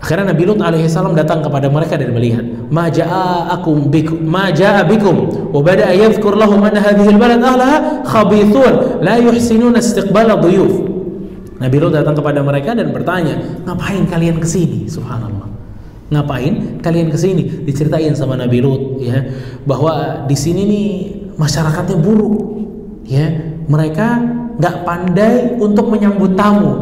Akhirnya 0.00 0.32
Nabi 0.32 0.48
Lut 0.48 0.64
alaihissalam 0.64 1.12
datang 1.12 1.44
kepada 1.44 1.68
mereka 1.68 2.00
dan 2.00 2.16
melihat 2.16 2.40
ma 2.72 2.88
ja'akum 2.88 3.92
bikum 3.92 4.16
ma 4.24 4.48
ja'a 4.48 4.80
bikum 4.88 5.28
wa 5.52 5.60
yadhkur 5.76 6.40
lahum 6.40 6.64
anna 6.64 6.80
hadhihi 6.80 7.12
albalad 7.12 7.44
ahlaha 7.44 8.00
khabithun 8.08 9.04
la 9.04 9.20
yuhsinuna 9.20 9.76
istiqbala 9.76 10.40
dhuyuf 10.40 10.72
Nabi 11.60 11.76
Lut 11.84 11.92
datang 11.92 12.16
kepada 12.16 12.40
mereka 12.40 12.72
dan 12.72 12.96
bertanya 12.96 13.60
ngapain 13.68 14.08
kalian 14.08 14.40
ke 14.40 14.48
sini 14.48 14.88
subhanallah 14.88 15.59
ngapain? 16.10 16.82
Kalian 16.82 17.08
ke 17.08 17.16
sini 17.16 17.64
diceritain 17.64 18.12
sama 18.12 18.34
Nabi 18.36 18.58
Lut 18.60 18.98
ya. 19.00 19.24
Bahwa 19.64 20.26
di 20.26 20.36
sini 20.36 20.62
nih 20.66 20.88
masyarakatnya 21.38 21.96
buruk 21.96 22.36
ya. 23.06 23.26
Mereka 23.70 24.06
nggak 24.58 24.76
pandai 24.82 25.56
untuk 25.56 25.86
menyambut 25.88 26.34
tamu 26.34 26.74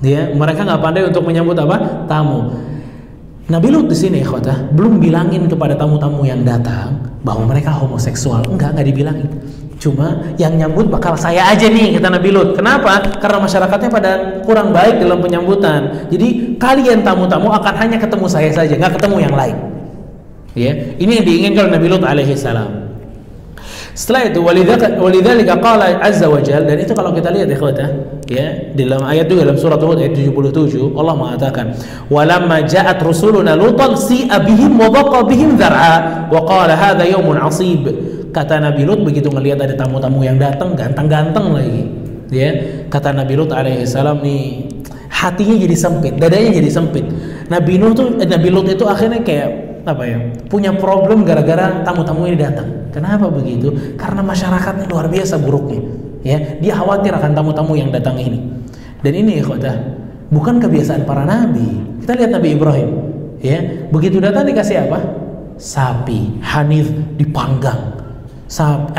ya. 0.00 0.32
Mereka 0.32 0.64
nggak 0.64 0.82
pandai 0.82 1.02
untuk 1.06 1.22
menyambut 1.22 1.56
apa? 1.60 2.08
Tamu. 2.08 2.40
Nabi 3.50 3.68
Lut 3.68 3.86
di 3.90 3.96
sini 3.98 4.24
ikhwatah 4.24 4.72
belum 4.72 5.02
bilangin 5.02 5.50
kepada 5.50 5.74
tamu-tamu 5.74 6.22
yang 6.24 6.40
datang 6.42 6.96
bahwa 7.20 7.50
mereka 7.50 7.76
homoseksual. 7.76 8.48
Enggak 8.48 8.74
nggak 8.74 8.86
dibilangin 8.88 9.28
Cuma 9.80 10.36
yang 10.36 10.60
nyambut 10.60 10.92
bakal 10.92 11.16
saya 11.16 11.48
aja 11.48 11.64
nih 11.64 11.96
kata 11.96 12.12
Nabi 12.12 12.28
Lut. 12.28 12.52
Kenapa? 12.52 13.00
Karena 13.16 13.40
masyarakatnya 13.40 13.88
pada 13.88 14.10
kurang 14.44 14.76
baik 14.76 15.00
dalam 15.00 15.24
penyambutan. 15.24 16.06
Jadi 16.12 16.60
kalian 16.60 17.00
tamu-tamu 17.00 17.48
akan 17.48 17.74
hanya 17.80 17.96
ketemu 17.96 18.28
saya 18.28 18.52
saja, 18.52 18.76
nggak 18.76 19.00
ketemu 19.00 19.16
yang 19.24 19.32
lain. 19.32 19.56
Ya, 20.52 20.76
ini 21.00 21.22
yang 21.22 21.26
diinginkan 21.26 21.72
Nabi 21.72 21.86
Lut 21.88 22.04
alaihi 22.04 22.36
salam. 22.36 22.92
Setelah 23.90 24.30
itu 24.30 24.40
walidzalika 25.00 25.58
qala 25.58 25.98
azza 25.98 26.30
wa 26.30 26.38
jal 26.38 26.62
dan 26.62 26.78
itu 26.78 26.94
kalau 26.94 27.10
kita 27.10 27.34
lihat 27.34 27.50
ikhwata 27.50 27.90
ya 28.30 28.70
di 28.70 28.86
dalam 28.86 29.02
ayat 29.02 29.26
juga 29.26 29.50
dalam 29.50 29.58
surat 29.58 29.82
Hud 29.82 29.98
ayat 29.98 30.14
77 30.14 30.94
Allah 30.94 31.14
mengatakan 31.18 31.74
walamma 32.06 32.62
ja'at 32.64 33.02
rusuluna 33.02 33.58
lutan 33.58 33.98
si'a 33.98 34.46
bihim 34.46 34.78
wa 34.78 34.88
dhaqa 34.94 35.26
bihim 35.26 35.58
dhar'a 35.58 36.30
wa 36.30 36.38
qala 36.46 36.78
hadha 36.78 37.02
yaumun 37.02 37.34
asib 37.42 37.90
kata 38.30 38.62
Nabi 38.62 38.82
Lut 38.86 39.02
begitu 39.02 39.28
ngelihat 39.30 39.60
ada 39.62 39.74
tamu-tamu 39.74 40.22
yang 40.22 40.38
datang 40.38 40.74
ganteng-ganteng 40.78 41.46
lagi. 41.50 41.82
Ya 42.30 42.50
kata 42.86 43.10
Nabi 43.10 43.34
Lut 43.34 43.50
alaihi 43.50 43.82
salam 43.86 44.22
nih 44.22 44.70
hatinya 45.10 45.58
jadi 45.58 45.76
sempit 45.76 46.14
dadanya 46.16 46.50
jadi 46.62 46.70
sempit. 46.70 47.04
Nabi 47.50 47.76
Lut 47.76 47.98
tuh 47.98 48.08
eh, 48.22 48.28
Nabi 48.30 48.48
Lut 48.54 48.70
itu 48.70 48.86
akhirnya 48.86 49.20
kayak 49.26 49.82
apa 49.82 50.04
ya 50.06 50.18
punya 50.46 50.70
problem 50.76 51.26
gara-gara 51.26 51.82
tamu-tamu 51.82 52.30
ini 52.30 52.38
datang. 52.38 52.90
Kenapa 52.94 53.26
begitu? 53.30 53.74
Karena 53.98 54.22
masyarakatnya 54.22 54.86
luar 54.86 55.10
biasa 55.10 55.38
buruknya. 55.42 55.82
Ya 56.22 56.38
dia 56.62 56.74
khawatir 56.78 57.10
akan 57.10 57.34
tamu-tamu 57.34 57.74
yang 57.74 57.90
datang 57.90 58.18
ini. 58.18 58.38
Dan 59.02 59.12
ini 59.16 59.42
ikhwatah 59.42 59.74
bukan 60.30 60.62
kebiasaan 60.62 61.02
para 61.02 61.26
nabi. 61.26 61.82
Kita 62.04 62.14
lihat 62.16 62.30
Nabi 62.30 62.48
Ibrahim. 62.54 62.90
Ya 63.40 63.88
begitu 63.88 64.20
datang 64.20 64.46
dikasih 64.46 64.86
apa? 64.86 65.00
Sapi 65.60 66.40
hanif 66.40 66.88
dipanggang 67.20 67.99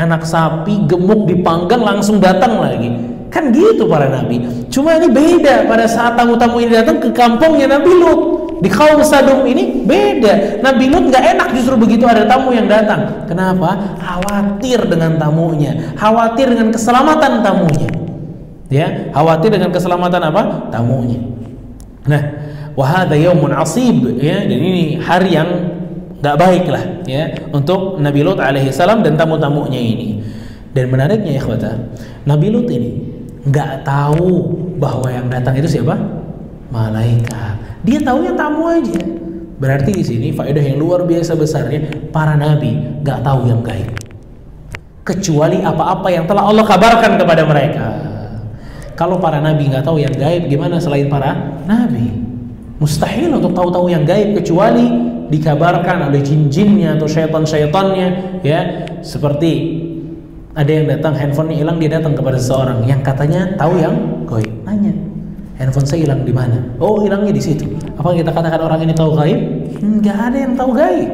Anak 0.00 0.24
sapi 0.24 0.88
gemuk 0.88 1.28
dipanggang 1.28 1.84
langsung 1.84 2.16
datang 2.16 2.56
lagi 2.56 2.88
kan 3.32 3.48
gitu 3.48 3.88
para 3.88 4.12
nabi 4.12 4.44
cuma 4.68 4.92
ini 4.96 5.08
beda 5.08 5.64
pada 5.64 5.88
saat 5.88 6.20
tamu-tamu 6.20 6.60
ini 6.60 6.76
datang 6.76 7.00
ke 7.00 7.08
kampungnya 7.16 7.64
Nabi 7.64 7.92
Lut 7.96 8.20
di 8.62 8.70
kaum 8.70 9.02
Sadum 9.02 9.42
ini 9.42 9.82
beda. 9.82 10.62
Nabi 10.62 10.86
Lut 10.86 11.10
nggak 11.10 11.34
enak 11.34 11.48
justru 11.50 11.74
begitu 11.74 12.06
ada 12.06 12.22
tamu 12.30 12.54
yang 12.54 12.70
datang. 12.70 13.26
Kenapa? 13.26 13.98
Khawatir 13.98 14.86
dengan 14.86 15.18
tamunya, 15.18 15.98
khawatir 15.98 16.54
dengan 16.54 16.70
keselamatan 16.70 17.42
tamunya. 17.42 17.90
Ya, 18.70 19.10
khawatir 19.10 19.50
dengan 19.50 19.74
keselamatan 19.74 20.22
apa? 20.30 20.70
Tamunya. 20.70 21.18
Nah, 22.06 22.22
wahada 22.78 23.18
yaumun 23.18 23.50
asib 23.58 24.22
ya, 24.22 24.46
dan 24.46 24.58
ini 24.62 25.02
hari 25.02 25.34
yang 25.34 25.50
nggak 26.22 26.36
baik 26.38 26.64
lah 26.70 26.84
ya 27.02 27.34
untuk 27.50 27.98
Nabi 27.98 28.22
Lut 28.22 28.38
alaihi 28.38 28.70
salam 28.70 29.02
dan 29.02 29.18
tamu-tamunya 29.18 29.78
ini. 29.78 30.22
Dan 30.72 30.88
menariknya 30.88 31.36
ya 31.36 31.42
Nabi 32.24 32.46
Lut 32.48 32.70
ini 32.70 33.12
nggak 33.42 33.82
tahu 33.82 34.54
bahwa 34.78 35.10
yang 35.10 35.26
datang 35.26 35.58
itu 35.58 35.66
siapa? 35.66 35.98
Malaikat. 36.70 37.82
Dia 37.82 37.98
tahunya 38.00 38.32
tamu 38.38 38.70
aja. 38.70 39.02
Berarti 39.58 39.90
di 39.94 40.04
sini 40.06 40.28
faedah 40.30 40.62
yang 40.62 40.78
luar 40.78 41.06
biasa 41.06 41.38
besarnya 41.38 42.10
para 42.10 42.38
nabi 42.38 42.74
nggak 43.02 43.20
tahu 43.22 43.46
yang 43.50 43.62
gaib. 43.62 43.90
Kecuali 45.02 45.58
apa-apa 45.62 46.08
yang 46.10 46.30
telah 46.30 46.46
Allah 46.46 46.62
kabarkan 46.66 47.18
kepada 47.18 47.42
mereka. 47.42 47.86
Kalau 48.94 49.18
para 49.18 49.42
nabi 49.42 49.66
nggak 49.66 49.82
tahu 49.82 49.98
yang 49.98 50.14
gaib, 50.14 50.46
gimana 50.46 50.78
selain 50.78 51.10
para 51.10 51.58
nabi? 51.66 52.10
Mustahil 52.78 53.30
untuk 53.34 53.54
tahu-tahu 53.54 53.90
yang 53.90 54.06
gaib 54.06 54.38
kecuali 54.38 55.11
dikabarkan 55.28 56.10
oleh 56.10 56.24
jin-jinnya 56.24 56.98
atau 56.98 57.06
syaitan-syaitannya 57.06 58.40
ya 58.42 58.88
seperti 59.04 59.52
ada 60.52 60.68
yang 60.68 60.86
datang 60.88 61.16
handphonenya 61.16 61.56
hilang 61.64 61.76
dia 61.80 61.90
datang 62.00 62.16
kepada 62.16 62.36
seseorang 62.40 62.84
yang 62.84 63.00
katanya 63.00 63.54
tahu 63.56 63.80
yang 63.80 64.26
gaib 64.26 64.52
nanya 64.64 65.12
handphone 65.62 65.86
saya 65.86 66.02
hilang 66.02 66.26
di 66.26 66.34
mana? 66.34 66.58
Oh, 66.82 66.98
hilangnya 66.98 67.30
di 67.30 67.42
situ. 67.42 67.70
Apa 67.94 68.10
kita 68.18 68.34
katakan 68.34 68.60
orang 68.60 68.82
ini 68.82 68.94
tahu 68.96 69.14
gaib? 69.14 69.38
Enggak 69.78 70.18
ada 70.18 70.36
yang 70.36 70.52
tahu 70.58 70.70
gaib. 70.74 71.10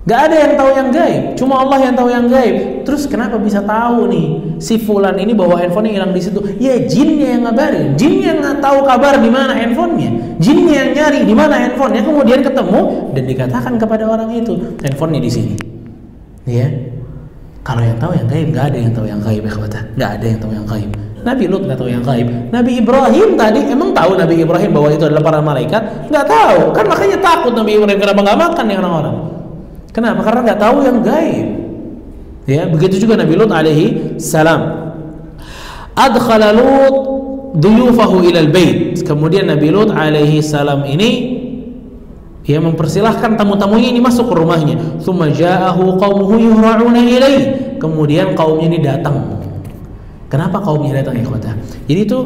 Enggak 0.00 0.20
ada 0.32 0.36
yang 0.40 0.52
tahu 0.56 0.70
yang 0.72 0.88
gaib. 0.88 1.22
Cuma 1.36 1.54
Allah 1.60 1.78
yang 1.84 1.94
tahu 1.94 2.08
yang 2.08 2.24
gaib. 2.24 2.56
Terus 2.88 3.04
kenapa 3.04 3.36
bisa 3.36 3.60
tahu 3.60 4.08
nih 4.08 4.26
si 4.56 4.80
fulan 4.80 5.12
ini 5.20 5.36
bawa 5.36 5.60
handphonenya 5.60 6.00
hilang 6.00 6.16
di 6.16 6.22
situ? 6.24 6.40
Ya 6.56 6.80
jinnya 6.88 7.36
yang 7.36 7.44
ngabarin. 7.44 8.00
Jinnya 8.00 8.32
nggak 8.40 8.64
tahu 8.64 8.88
kabar 8.88 9.20
di 9.20 9.28
mana 9.28 9.52
handphonenya. 9.52 10.40
Jinnya 10.40 10.74
yang 10.88 10.90
nyari 10.96 11.20
di 11.28 11.34
mana 11.36 11.54
handphonenya. 11.60 12.02
Kemudian 12.08 12.40
ketemu 12.40 13.12
dan 13.12 13.24
dikatakan 13.28 13.72
kepada 13.76 14.08
orang 14.08 14.32
itu 14.32 14.56
handphonenya 14.80 15.20
di 15.20 15.30
sini. 15.30 15.54
Ya. 16.48 16.66
Kalau 17.60 17.84
yang 17.84 18.00
tahu 18.00 18.16
yang 18.16 18.24
gaib, 18.24 18.56
nggak 18.56 18.66
ada 18.72 18.78
yang 18.80 18.92
tahu 18.96 19.04
yang 19.04 19.20
gaib, 19.20 19.42
ya 19.44 19.52
Nggak 20.00 20.10
ada 20.16 20.24
yang 20.24 20.40
tahu 20.40 20.52
yang 20.56 20.64
gaib. 20.64 20.90
Nabi 21.20 21.44
Lut 21.44 21.62
nggak 21.68 21.76
tahu 21.76 21.90
yang 21.92 22.00
gaib. 22.00 22.28
Nabi 22.48 22.72
Ibrahim 22.80 23.28
tadi 23.36 23.60
emang 23.68 23.92
tahu 23.92 24.16
Nabi 24.16 24.34
Ibrahim 24.40 24.70
bahwa 24.72 24.88
itu 24.88 25.04
adalah 25.04 25.20
para 25.20 25.38
malaikat? 25.44 26.08
Nggak 26.08 26.24
tahu. 26.24 26.72
Kan 26.72 26.88
makanya 26.88 27.20
takut 27.20 27.52
Nabi 27.52 27.76
Ibrahim 27.76 28.00
kenapa 28.00 28.20
nggak 28.24 28.38
makan 28.40 28.64
nih 28.64 28.76
orang-orang? 28.80 29.16
Kenapa? 29.90 30.20
Karena 30.22 30.40
nggak 30.50 30.60
tahu 30.60 30.76
yang 30.86 30.98
gaib. 31.02 31.46
Ya, 32.46 32.66
begitu 32.66 33.02
juga 33.02 33.18
Nabi 33.18 33.34
Lut 33.38 33.50
alaihi 33.54 34.16
salam. 34.18 34.92
Adkhala 35.94 36.54
Lut 36.54 36.94
duyufahu 37.58 38.26
ilal 38.26 38.50
bait. 38.50 38.98
Kemudian 39.02 39.50
Nabi 39.50 39.68
Lut 39.70 39.90
alaihi 39.90 40.42
salam 40.42 40.86
ini 40.86 41.38
ia 42.46 42.58
mempersilahkan 42.58 43.38
tamu-tamunya 43.38 43.94
ini 43.94 44.00
masuk 44.02 44.30
ke 44.30 44.34
rumahnya. 44.34 44.98
Tsumma 44.98 45.30
ja'ahu 45.30 45.98
qaumuhu 45.98 46.34
yuhra'una 46.38 47.00
ilaih. 47.02 47.42
Kemudian 47.78 48.34
kaumnya 48.36 48.66
ini 48.68 48.78
datang 48.84 49.40
Kenapa 50.30 50.62
kaumnya 50.62 51.02
datang 51.02 51.18
ikhwata? 51.18 51.58
Jadi 51.90 52.06
itu 52.06 52.18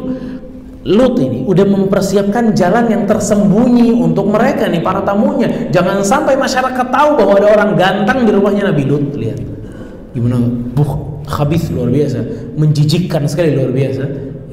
Lut 0.85 1.17
ini 1.17 1.41
udah 1.49 1.65
mempersiapkan 1.65 2.53
jalan 2.53 2.85
yang 2.93 3.09
tersembunyi 3.09 3.89
untuk 3.89 4.29
mereka 4.29 4.69
nih 4.69 4.85
para 4.85 5.01
tamunya. 5.01 5.49
Jangan 5.73 6.05
sampai 6.05 6.37
masyarakat 6.37 6.93
tahu 6.93 7.09
bahwa 7.17 7.33
ada 7.41 7.47
orang 7.57 7.71
ganteng 7.73 8.21
di 8.21 8.29
rumahnya 8.29 8.69
Nabi 8.69 8.83
Lut. 8.85 9.17
Lihat 9.17 9.41
gimana 10.13 10.37
buh 10.77 11.25
habis 11.25 11.73
luar 11.73 11.89
biasa, 11.89 12.21
menjijikkan 12.53 13.25
sekali 13.25 13.57
luar 13.57 13.73
biasa. 13.73 14.03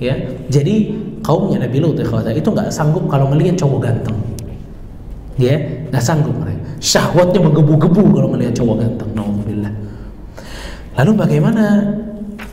Ya, 0.01 0.17
jadi 0.49 0.97
kaumnya 1.21 1.69
Nabi 1.69 1.85
Lut 1.85 2.01
ikhwata 2.01 2.33
itu 2.33 2.49
nggak 2.49 2.73
sanggup 2.73 3.05
kalau 3.13 3.29
melihat 3.29 3.61
cowok 3.61 3.93
ganteng. 3.93 4.17
Ya, 5.37 5.61
nggak 5.93 6.01
sanggup 6.01 6.33
mereka. 6.41 6.65
Syahwatnya 6.81 7.45
menggebu-gebu 7.45 8.09
kalau 8.09 8.29
melihat 8.33 8.57
cowok 8.57 8.77
ganteng. 8.81 9.11
Nauzubillah. 9.13 9.73
Lalu 10.97 11.13
bagaimana 11.13 11.65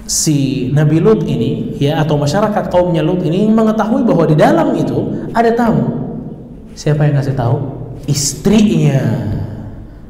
si 0.10 0.68
Nabi 0.74 0.98
Lut 0.98 1.22
ini 1.30 1.78
ya 1.78 2.02
atau 2.02 2.18
masyarakat 2.18 2.74
kaumnya 2.74 3.06
Lut 3.06 3.22
ini 3.22 3.46
mengetahui 3.46 4.02
bahwa 4.02 4.26
di 4.26 4.34
dalam 4.34 4.74
itu 4.74 5.30
ada 5.38 5.54
tamu. 5.54 5.86
Siapa 6.74 7.06
yang 7.06 7.22
ngasih 7.22 7.38
tahu? 7.38 7.58
Istrinya. 8.10 9.00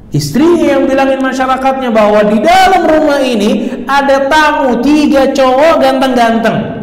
Istrinya 0.09 0.79
yang 0.79 0.88
bilangin 0.88 1.21
masyarakatnya 1.21 1.91
bahwa 1.91 2.23
di 2.31 2.39
dalam 2.39 2.88
rumah 2.88 3.19
ini 3.19 3.83
ada 3.85 4.25
tamu 4.31 4.79
tiga 4.79 5.35
cowok 5.35 5.83
ganteng-ganteng. 5.83 6.81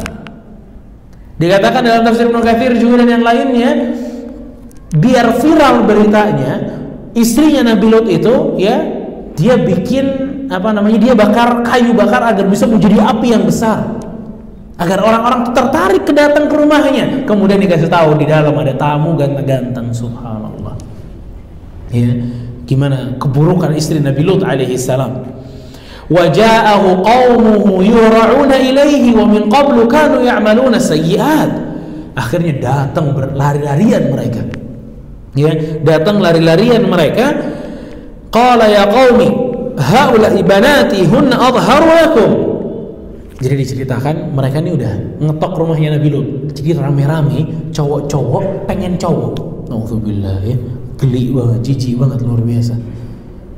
Dikatakan 1.41 1.83
dalam 1.83 2.03
tafsir 2.05 2.29
Ibnu 2.29 2.41
Katsir 2.45 2.77
juga 2.77 3.03
dan 3.03 3.19
yang 3.19 3.25
lainnya 3.25 3.71
biar 4.93 5.41
viral 5.41 5.85
beritanya 5.85 6.53
istrinya 7.17 7.73
Nabi 7.73 7.87
Lut 7.89 8.07
itu 8.13 8.61
ya 8.61 9.06
dia 9.37 9.55
bikin 9.61 10.07
apa 10.49 10.73
namanya 10.73 10.99
dia 10.99 11.13
bakar 11.13 11.61
kayu 11.61 11.93
bakar 11.93 12.25
agar 12.33 12.49
bisa 12.49 12.65
menjadi 12.65 13.05
api 13.05 13.37
yang 13.37 13.45
besar. 13.45 13.85
Agar 14.77 15.01
orang-orang 15.01 15.57
tertarik 15.57 16.05
ke 16.05 16.13
datang 16.13 16.53
ke 16.53 16.55
rumahnya. 16.57 17.25
Kemudian 17.25 17.57
dikasih 17.61 17.89
tahu 17.89 18.21
di 18.21 18.29
dalam 18.29 18.53
ada 18.53 18.77
tamu 18.77 19.17
ganteng-ganteng 19.17 19.89
subhanallah. 19.93 20.77
Ya 21.93 22.13
gimana? 22.69 23.17
Keburukan 23.17 23.73
istri 23.73 24.01
Nabi 24.05 24.21
Lut 24.21 24.45
alaihi 24.45 24.77
salam. 24.77 25.25
Waja'ahu 26.07 27.03
qaumuhu 27.03 27.83
yura'una 27.83 28.57
ilaihi 28.61 29.17
wa 29.17 29.25
min 29.27 29.49
qablu 29.49 29.89
kanu 29.89 30.23
ya'maluna 30.23 30.77
sayyi'at. 30.77 31.51
Akhirnya 32.17 32.55
datang 32.61 33.17
berlari-larian 33.17 34.13
mereka. 34.13 34.45
Ya 35.37 35.53
datang 35.85 36.21
lari-larian 36.21 36.85
mereka 36.89 37.33
qala 38.37 38.69
ya 38.69 38.85
qaumi 38.85 39.29
haula 39.81 40.29
ibanati 40.37 41.09
hunna 41.09 41.37
adharu 41.41 41.89
lakum. 41.89 42.31
Jadi 43.37 43.55
diceritakan 43.65 44.33
mereka 44.33 44.65
ini 44.65 44.77
udah 44.77 44.93
ngetok 45.21 45.53
rumahnya 45.61 46.01
Nabi 46.01 46.09
Lut. 46.09 46.29
Jadi 46.57 46.73
rame-rame 46.73 47.69
cowok-cowok 47.73 48.65
pengen 48.65 48.97
cowok. 48.97 49.69
Alhamdulillah 49.69 50.41
ya. 50.45 50.57
Geli 50.97 51.29
banget 51.37 51.61
jijik 51.69 52.01
banget 52.01 52.25
luar 52.25 52.41
biasa. 52.41 52.73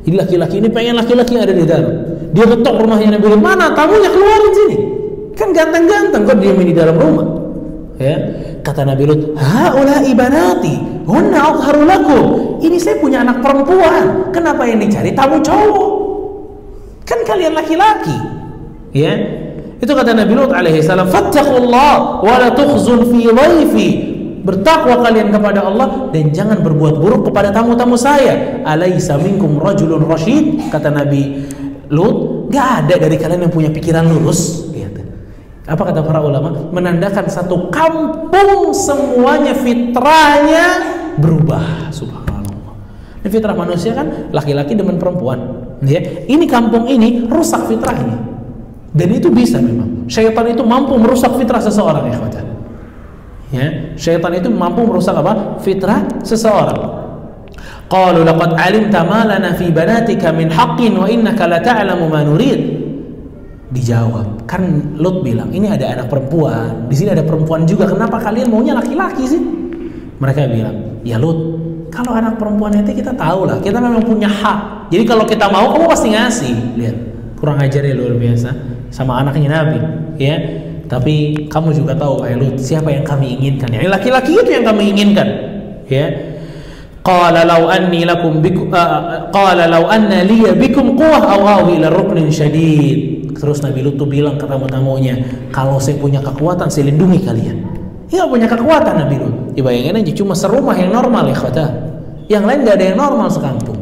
Ini 0.02 0.14
laki-laki 0.18 0.58
ini 0.58 0.68
pengen 0.70 0.98
laki-laki 0.98 1.38
yang 1.38 1.44
ada 1.46 1.54
di 1.54 1.62
dalam. 1.62 1.94
Dia 2.34 2.44
ngetok 2.50 2.74
rumahnya 2.74 3.18
Nabi 3.18 3.26
Lut. 3.30 3.42
Mana 3.42 3.70
tamunya 3.70 4.10
keluarin 4.10 4.52
sini? 4.54 4.76
Kan 5.38 5.54
ganteng-ganteng 5.54 6.22
kok 6.26 6.38
dia 6.42 6.52
di 6.54 6.74
dalam 6.74 6.96
rumah. 6.98 7.26
Ya 8.02 8.14
kata 8.68 8.84
Nabi 8.84 9.08
Lut 9.08 9.32
haula 9.40 10.04
ibanati 10.04 10.76
hunna 11.08 11.56
adharu 11.56 11.88
lakum 11.88 12.24
ini 12.60 12.76
saya 12.76 13.00
punya 13.00 13.24
anak 13.24 13.40
perempuan 13.40 14.28
kenapa 14.28 14.68
yang 14.68 14.76
dicari 14.84 15.16
tamu 15.16 15.40
cowok 15.40 15.98
Kan 17.08 17.24
kalian 17.24 17.56
laki-laki. 17.56 18.12
Ya. 18.92 19.16
Itu 19.80 19.96
kata 19.96 20.12
Nabi 20.12 20.36
Lut 20.36 20.52
alaihi 20.52 20.84
salam, 20.84 21.08
"Fattaqullah 21.08 22.20
wa 22.20 22.34
la 22.36 22.52
tukhzun 22.52 23.08
fi 23.08 23.32
dhaifi." 23.32 23.88
Bertakwa 24.44 25.04
kalian 25.04 25.28
kepada 25.32 25.64
Allah 25.64 26.08
dan 26.12 26.32
jangan 26.32 26.60
berbuat 26.64 27.00
buruk 27.00 27.32
kepada 27.32 27.52
tamu-tamu 27.52 27.96
saya. 27.96 28.64
Alaisa 28.64 29.20
minkum 29.20 29.60
rajulun 29.60 30.04
rasyid? 30.08 30.72
Kata 30.72 30.88
Nabi 30.92 31.48
Lut, 31.92 32.48
Gak 32.48 32.68
ada 32.84 32.96
dari 32.96 33.16
kalian 33.20 33.44
yang 33.48 33.52
punya 33.52 33.68
pikiran 33.68 34.08
lurus. 34.08 34.67
Apa 35.68 35.92
kata 35.92 36.00
para 36.00 36.24
ulama? 36.24 36.72
Menandakan 36.72 37.28
satu 37.28 37.68
kampung 37.68 38.72
semuanya 38.72 39.52
fitrahnya 39.52 40.66
berubah. 41.20 41.92
Subhanallah. 41.92 42.72
Ini 43.20 43.28
fitrah 43.28 43.52
manusia 43.52 43.92
kan 43.92 44.32
laki-laki 44.32 44.72
demen 44.72 44.96
perempuan. 44.96 45.68
Ya, 45.84 46.00
ini 46.24 46.48
kampung 46.48 46.88
ini 46.88 47.28
rusak 47.28 47.68
fitrahnya. 47.68 48.16
Dan 48.96 49.12
itu 49.12 49.28
bisa 49.28 49.60
memang. 49.60 50.08
Syaitan 50.08 50.48
itu 50.48 50.64
mampu 50.64 50.96
merusak 50.96 51.36
fitrah 51.36 51.60
seseorang 51.60 52.08
ya. 52.08 52.16
Ya, 53.48 53.66
syaitan 54.00 54.32
itu 54.40 54.48
mampu 54.48 54.88
merusak 54.88 55.20
apa? 55.20 55.60
Fitrah 55.60 56.08
seseorang. 56.24 56.80
Qalu 57.88 58.24
laqad 58.24 58.56
alimta 58.56 59.04
ma 59.04 59.24
lana 59.24 59.52
fi 59.56 59.68
banatika 59.68 60.32
min 60.32 60.48
haqqin 60.48 60.96
wa 60.96 61.08
innaka 61.08 61.44
la 61.44 61.60
ta'lamu 61.60 62.08
ma 62.08 62.24
nurid. 62.24 62.87
Dijawab, 63.68 64.48
kan 64.48 64.64
Lut 64.96 65.20
bilang, 65.20 65.52
ini 65.52 65.68
ada 65.68 65.92
anak 65.92 66.08
perempuan, 66.08 66.88
di 66.88 66.96
sini 66.96 67.12
ada 67.12 67.20
perempuan 67.20 67.68
juga. 67.68 67.84
Kenapa 67.84 68.16
kalian 68.16 68.48
maunya 68.48 68.72
laki-laki 68.72 69.28
sih? 69.28 69.42
Mereka 70.16 70.48
bilang, 70.48 71.04
ya 71.04 71.20
Lut, 71.20 71.36
kalau 71.92 72.16
anak 72.16 72.40
perempuan 72.40 72.72
itu 72.80 73.04
kita 73.04 73.12
tahu 73.12 73.44
lah, 73.44 73.60
kita 73.60 73.76
memang 73.76 74.00
punya 74.08 74.24
hak. 74.24 74.88
Jadi 74.88 75.04
kalau 75.04 75.28
kita 75.28 75.52
mau, 75.52 75.68
kamu 75.76 75.84
pasti 75.84 76.08
ngasih. 76.16 76.54
Lihat, 76.80 76.96
kurang 77.36 77.60
ajar 77.60 77.84
ya 77.84 77.92
luar 77.92 78.16
biasa 78.16 78.56
sama 78.88 79.20
anaknya 79.20 79.60
Nabi, 79.60 79.78
ya. 80.16 80.36
Tapi 80.88 81.44
kamu 81.52 81.68
juga 81.76 81.92
tahu, 81.92 82.24
ya 82.24 82.40
Lut, 82.40 82.56
siapa 82.56 82.88
yang 82.88 83.04
kami 83.04 83.36
inginkan? 83.36 83.68
Ya, 83.68 83.84
laki-laki 83.84 84.32
itu 84.32 84.48
yang 84.48 84.64
kami 84.64 84.96
inginkan, 84.96 85.28
ya. 85.92 86.27
Qala 87.08 87.40
law 87.48 87.72
anni 87.72 88.04
lakum 88.04 88.44
bikum 88.44 88.68
uh, 88.68 89.32
qala 89.32 89.64
law 89.64 89.88
anna 89.88 90.28
li 90.28 90.44
bikum 90.52 90.92
quwwah 90.92 91.24
aw 91.24 91.64
awi 91.64 91.80
ila 91.80 91.88
ruknin 91.88 92.28
syadid. 92.28 93.32
Terus 93.32 93.64
Nabi 93.64 93.80
Lut 93.80 93.96
bilang 94.04 94.36
ke 94.36 94.44
tamu-tamunya, 94.44 95.16
kalau 95.48 95.80
saya 95.80 95.96
punya 95.96 96.20
kekuatan, 96.20 96.68
saya 96.68 96.92
lindungi 96.92 97.24
kalian. 97.24 97.64
Ya 98.12 98.28
punya 98.28 98.44
kekuatan 98.44 99.08
Nabi 99.08 99.24
Lut. 99.24 99.56
Ya 99.56 99.64
bayangin 99.64 100.04
aja 100.04 100.12
cuma 100.20 100.36
serumah 100.36 100.76
yang 100.76 100.92
normal 100.92 101.32
ya 101.32 101.36
kata. 101.38 101.66
Yang 102.28 102.44
lain 102.44 102.58
gak 102.68 102.76
ada 102.76 102.84
yang 102.92 102.98
normal 103.00 103.28
sekampung. 103.32 103.80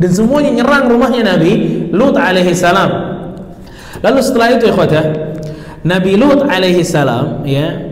Dan 0.00 0.10
semuanya 0.10 0.50
nyerang 0.50 0.90
rumahnya 0.90 1.22
Nabi 1.36 1.86
Lut 1.94 2.18
alaihi 2.18 2.50
salam. 2.50 2.90
Lalu 4.02 4.18
setelah 4.26 4.58
itu 4.58 4.64
ya 4.66 4.74
Nabi 5.86 6.12
Lut 6.18 6.50
alaihi 6.50 6.82
salam 6.82 7.46
ya 7.46 7.89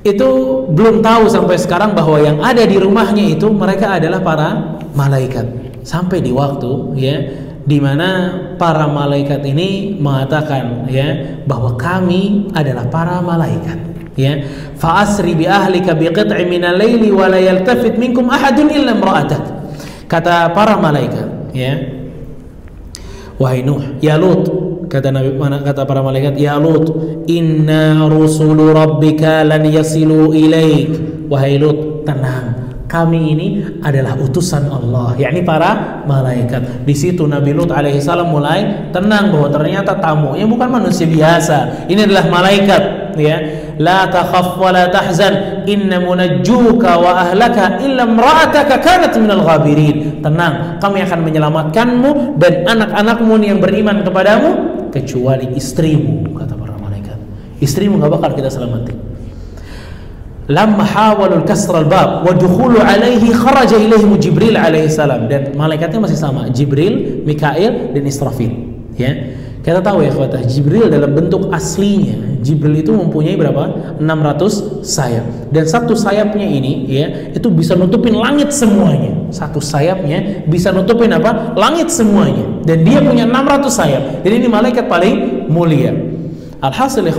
itu 0.00 0.30
belum 0.72 1.04
tahu 1.04 1.28
sampai 1.28 1.60
sekarang 1.60 1.92
bahwa 1.92 2.16
yang 2.16 2.40
ada 2.40 2.64
di 2.64 2.80
rumahnya 2.80 3.36
itu 3.36 3.52
mereka 3.52 4.00
adalah 4.00 4.24
para 4.24 4.48
malaikat. 4.96 5.44
Sampai 5.84 6.24
di 6.24 6.32
waktu 6.32 6.96
ya 6.96 7.16
di 7.64 7.76
mana 7.76 8.32
para 8.56 8.88
malaikat 8.88 9.44
ini 9.44 9.96
mengatakan 10.00 10.88
ya 10.88 11.40
bahwa 11.44 11.76
kami 11.76 12.48
adalah 12.56 12.88
para 12.88 13.20
malaikat 13.20 13.76
ya. 14.16 14.40
Fa 14.80 15.04
asri 15.04 15.36
bi 15.36 15.44
ahlika 15.44 15.92
bi 15.92 16.08
qit'in 16.08 16.48
min 16.48 16.64
al-laili 16.64 17.12
wa 17.12 17.28
la 17.28 17.36
yaltafit 17.36 18.00
minkum 18.00 18.32
ahadun 18.32 18.72
illa 18.72 18.96
imra'atak. 18.96 19.42
Kata 20.08 20.52
para 20.56 20.80
malaikat 20.80 21.52
ya. 21.52 21.76
Wahai 23.40 23.64
nuh 23.64 24.00
ya 24.04 24.20
lut 24.20 24.48
kata 24.90 25.14
nabi 25.14 25.38
kata 25.38 25.86
para 25.86 26.02
malaikat 26.02 26.34
ya 26.34 26.58
lut 26.58 26.90
inna 27.30 28.10
rusulu 28.10 28.74
rabbika 28.74 29.46
lan 29.46 29.62
yasilu 29.70 30.34
ilaik 30.34 30.90
wahai 31.30 31.62
lut 31.62 32.02
tenang 32.02 32.60
kami 32.90 33.38
ini 33.38 33.46
adalah 33.86 34.18
utusan 34.18 34.66
Allah, 34.66 35.14
yakni 35.14 35.46
para 35.46 36.02
malaikat. 36.10 36.82
Di 36.82 36.90
situ 36.90 37.22
Nabi 37.22 37.54
Lut 37.54 37.70
alaihissalam 37.70 38.26
mulai 38.26 38.90
tenang 38.90 39.30
bahwa 39.30 39.46
ternyata 39.46 39.94
tamunya 40.02 40.42
bukan 40.42 40.66
manusia 40.66 41.06
biasa. 41.06 41.86
Ini 41.86 42.10
adalah 42.10 42.26
malaikat, 42.26 42.82
ya. 43.14 43.38
La 43.78 44.10
takhaf 44.10 44.58
wa 44.58 44.74
la 44.74 44.90
tahzan, 44.90 45.62
inna 45.70 46.02
munajjuka 46.02 46.98
wa 46.98 47.30
ahlaka 47.30 47.78
illa 47.78 48.10
imra'ataka 48.10 48.82
kanat 48.82 49.14
minal 49.22 49.46
ghabirin. 49.46 50.18
Tenang, 50.18 50.82
kami 50.82 51.06
akan 51.06 51.18
menyelamatkanmu 51.30 52.42
dan 52.42 52.66
anak-anakmu 52.74 53.38
yang 53.38 53.62
beriman 53.62 54.02
kepadamu 54.02 54.69
kecuali 54.90 55.54
istrimu, 55.56 56.34
kata 56.36 56.54
para 56.58 56.76
malaikat. 56.76 57.18
Istrimu 57.62 57.96
nggak 57.96 58.12
bakal 58.12 58.30
kita 58.34 58.50
selamatin. 58.50 59.10
lamma 60.50 60.82
hawalul 60.82 61.46
kasral 61.46 61.86
bab 61.86 62.26
wa 62.26 62.34
dukhulu 62.34 62.82
alaihi 62.82 63.30
kharaja 63.30 63.78
ilaihim 63.78 64.18
Jibril 64.18 64.58
alaihi 64.58 64.90
salam 64.90 65.30
dan 65.30 65.54
malaikatnya 65.54 66.02
masih 66.02 66.18
sama 66.18 66.50
Jibril, 66.50 67.22
Mikail 67.22 67.94
dan 67.94 68.02
Israfil 68.02 68.50
ya 68.98 69.14
kita 69.60 69.84
tahu 69.84 70.00
ya 70.00 70.12
kata 70.12 70.40
Jibril 70.48 70.88
dalam 70.88 71.12
bentuk 71.12 71.52
aslinya 71.52 72.30
Jibril 72.40 72.80
itu 72.80 72.92
mempunyai 72.96 73.36
berapa? 73.36 73.96
600 74.00 74.80
sayap. 74.80 75.52
Dan 75.52 75.68
satu 75.68 75.92
sayapnya 75.92 76.48
ini 76.48 76.88
ya 76.88 77.06
itu 77.36 77.52
bisa 77.52 77.76
nutupin 77.76 78.16
langit 78.16 78.48
semuanya. 78.48 79.28
Satu 79.28 79.60
sayapnya 79.60 80.48
bisa 80.48 80.72
nutupin 80.72 81.12
apa? 81.12 81.52
Langit 81.52 81.92
semuanya. 81.92 82.64
Dan 82.64 82.88
dia 82.88 83.04
punya 83.04 83.28
600 83.28 83.68
sayap. 83.68 84.02
Jadi 84.24 84.34
ini 84.40 84.48
malaikat 84.48 84.88
paling 84.88 85.46
mulia. 85.52 85.92
Alhasil 86.64 87.04
ya 87.04 87.14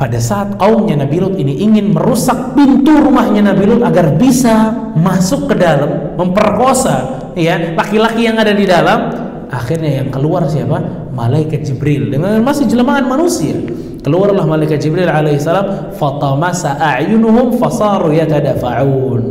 pada 0.00 0.16
saat 0.16 0.56
kaumnya 0.56 0.96
Nabi 0.96 1.20
Lut 1.20 1.36
ini 1.36 1.60
ingin 1.60 1.92
merusak 1.92 2.56
pintu 2.56 3.04
rumahnya 3.04 3.52
Nabi 3.52 3.68
Lut 3.68 3.82
agar 3.84 4.16
bisa 4.16 4.72
masuk 4.96 5.52
ke 5.52 5.54
dalam 5.60 6.16
memperkosa 6.16 7.20
ya 7.36 7.76
laki-laki 7.76 8.24
yang 8.24 8.40
ada 8.40 8.56
di 8.56 8.64
dalam 8.64 9.29
akhirnya 9.50 10.02
yang 10.02 10.08
keluar 10.14 10.46
siapa 10.46 11.10
malaikat 11.10 11.66
Jibril 11.66 12.14
dengan 12.14 12.38
masih 12.40 12.70
jelmaan 12.70 13.10
manusia 13.10 13.58
keluarlah 14.00 14.46
malaikat 14.46 14.80
Jibril 14.80 15.10
alaihissalam 15.10 15.92
fatamasa 15.98 16.78
a'yunuhum 16.78 17.58
fasaru 17.58 18.14
yatadafa'un 18.14 19.22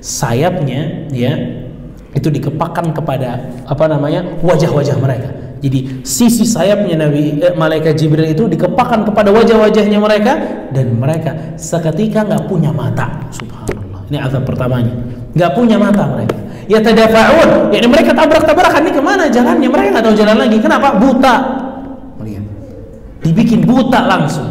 sayapnya 0.00 1.10
ya 1.12 1.34
itu 2.14 2.26
dikepakkan 2.30 2.94
kepada 2.94 3.38
apa 3.66 3.84
namanya 3.86 4.24
wajah-wajah 4.42 4.96
mereka 4.98 5.30
jadi 5.60 6.00
sisi 6.02 6.48
sayapnya 6.48 6.96
Nabi 6.96 7.36
eh, 7.36 7.52
malaikat 7.52 7.92
Jibril 8.00 8.32
itu 8.32 8.48
dikepakkan 8.48 9.04
kepada 9.04 9.28
wajah-wajahnya 9.28 10.00
mereka 10.00 10.32
dan 10.72 10.96
mereka 10.96 11.36
seketika 11.60 12.24
nggak 12.24 12.48
punya 12.48 12.72
mata. 12.72 13.28
Subhanallah. 13.28 14.08
Ini 14.08 14.18
azab 14.24 14.48
pertamanya. 14.48 14.96
Nggak 15.36 15.52
punya 15.52 15.76
mata 15.76 16.08
mereka. 16.16 16.36
Ya 16.70 16.78
tadafaun. 16.78 17.74
Ya 17.74 17.82
mereka 17.90 18.14
tabrak-tabrakan 18.14 18.86
ini 18.86 18.92
ke 18.94 19.02
mana 19.02 19.26
jalannya? 19.26 19.66
Mereka 19.66 19.88
nggak 19.90 20.04
tahu 20.06 20.14
jalan 20.14 20.36
lagi. 20.38 20.56
Kenapa? 20.62 20.94
Buta. 20.94 21.34
Melihat. 22.22 22.46
Dibikin 23.26 23.66
buta 23.66 24.06
langsung. 24.06 24.46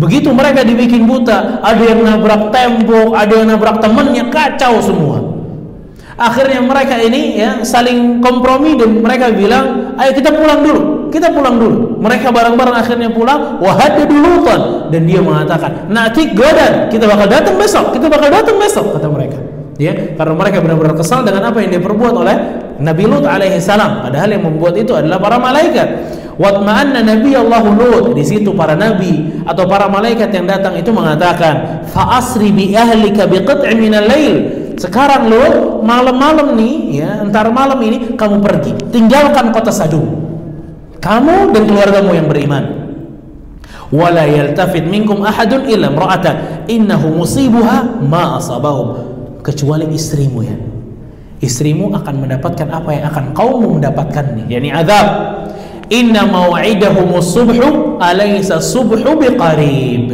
Begitu 0.00 0.32
mereka 0.32 0.60
dibikin 0.60 1.08
buta, 1.08 1.60
ada 1.64 1.80
yang 1.80 2.04
nabrak 2.04 2.52
tembok, 2.52 3.16
ada 3.16 3.32
yang 3.32 3.48
nabrak 3.48 3.80
temennya, 3.80 4.28
kacau 4.28 4.76
semua. 4.84 5.24
Akhirnya 6.16 6.64
mereka 6.64 7.00
ini 7.00 7.36
ya 7.36 7.60
saling 7.64 8.24
kompromi 8.24 8.76
dan 8.76 9.04
mereka 9.04 9.32
bilang, 9.32 9.96
"Ayo 10.00 10.16
kita 10.16 10.32
pulang 10.32 10.64
dulu. 10.64 11.08
Kita 11.12 11.32
pulang 11.32 11.56
dulu." 11.60 12.00
Mereka 12.00 12.28
bareng-bareng 12.28 12.76
akhirnya 12.76 13.08
pulang, 13.12 13.60
wahada 13.60 14.04
dulutan 14.04 14.88
dan 14.92 15.04
dia 15.04 15.20
mengatakan, 15.20 15.88
"Nanti 15.92 16.32
godan, 16.32 16.88
kita 16.92 17.04
bakal 17.04 17.28
datang 17.28 17.56
besok. 17.56 17.92
Kita 17.92 18.08
bakal 18.08 18.28
datang 18.32 18.56
besok," 18.56 18.96
kata 18.96 19.08
mereka. 19.12 19.45
Ya, 19.76 19.92
karena 19.92 20.32
mereka 20.32 20.64
benar-benar 20.64 20.96
kesal 20.96 21.20
dengan 21.20 21.52
apa 21.52 21.60
yang 21.60 21.68
diperbuat 21.76 22.14
oleh 22.16 22.36
Nabi 22.80 23.04
Lut 23.04 23.28
alaihi 23.28 23.60
salam. 23.60 24.08
Padahal 24.08 24.32
yang 24.32 24.44
membuat 24.48 24.72
itu 24.80 24.96
adalah 24.96 25.20
para 25.20 25.36
malaikat. 25.36 25.88
Watma'anna 26.36 27.04
Nabi 27.04 27.36
Allah 27.36 27.64
Lut 27.64 28.12
di 28.12 28.24
situ 28.24 28.52
para 28.52 28.76
nabi 28.76 29.40
atau 29.44 29.64
para 29.64 29.88
malaikat 29.88 30.32
yang 30.32 30.48
datang 30.48 30.76
itu 30.76 30.92
mengatakan, 30.92 31.84
"Fa 31.88 32.20
asri 32.20 32.52
bi 32.52 32.72
ahlika 32.72 33.28
bi 33.28 33.40
qat'in 33.44 33.80
lail." 34.04 34.34
Sekarang 34.76 35.32
lo 35.32 35.44
malam-malam 35.80 36.52
nih 36.56 37.00
ya, 37.00 37.24
entar 37.24 37.48
malam 37.48 37.80
ini 37.80 38.12
kamu 38.12 38.44
pergi, 38.44 38.76
tinggalkan 38.92 39.48
kota 39.48 39.72
Sadum. 39.72 40.04
Kamu 41.00 41.52
dan 41.56 41.64
keluargamu 41.64 42.12
yang 42.12 42.28
beriman. 42.28 42.64
Wala 43.88 44.28
yaltafit 44.28 44.84
minkum 44.84 45.24
ahadun 45.24 45.64
illa 45.64 45.88
imra'atak 45.88 46.68
innahu 46.68 47.24
musibuha 47.24 48.04
ma 48.04 48.36
asabahum 48.36 49.15
kecuali 49.46 49.86
istrimu 49.94 50.42
ya. 50.42 50.58
Istrimu 51.38 51.94
akan 51.94 52.14
mendapatkan 52.26 52.66
apa 52.66 52.90
yang 52.90 53.04
akan 53.14 53.24
kaummu 53.30 53.78
mendapatkan 53.78 54.34
nih, 54.34 54.58
yakni 54.58 54.70
azab. 54.74 55.06
Inna 55.86 56.26
mau'idahumus 56.26 57.30
subhu 57.30 58.00
alaysa 58.02 58.58
subhu 58.58 59.06
biqarib. 59.14 60.10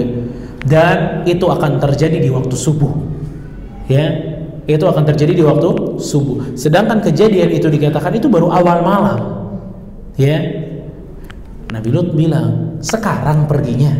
Dan 0.68 1.24
itu 1.24 1.48
akan 1.48 1.80
terjadi 1.80 2.20
di 2.20 2.28
waktu 2.28 2.52
subuh. 2.52 2.92
Ya, 3.88 4.12
itu 4.68 4.84
akan 4.84 5.02
terjadi 5.08 5.32
di 5.32 5.42
waktu 5.42 5.98
subuh. 5.98 6.54
Sedangkan 6.54 7.00
kejadian 7.00 7.50
itu 7.50 7.66
dikatakan 7.66 8.12
itu 8.14 8.28
baru 8.28 8.52
awal 8.52 8.84
malam. 8.84 9.20
Ya. 10.20 10.38
Nabi 11.72 11.88
Lut 11.88 12.12
bilang, 12.12 12.78
"Sekarang 12.84 13.48
perginya." 13.48 13.96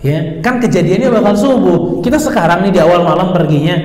Ya, 0.00 0.40
kan 0.40 0.62
kejadiannya 0.62 1.12
bakal 1.12 1.34
subuh. 1.36 1.78
Kita 2.00 2.16
sekarang 2.16 2.64
nih 2.68 2.72
di 2.78 2.80
awal 2.80 3.04
malam 3.04 3.36
perginya. 3.36 3.76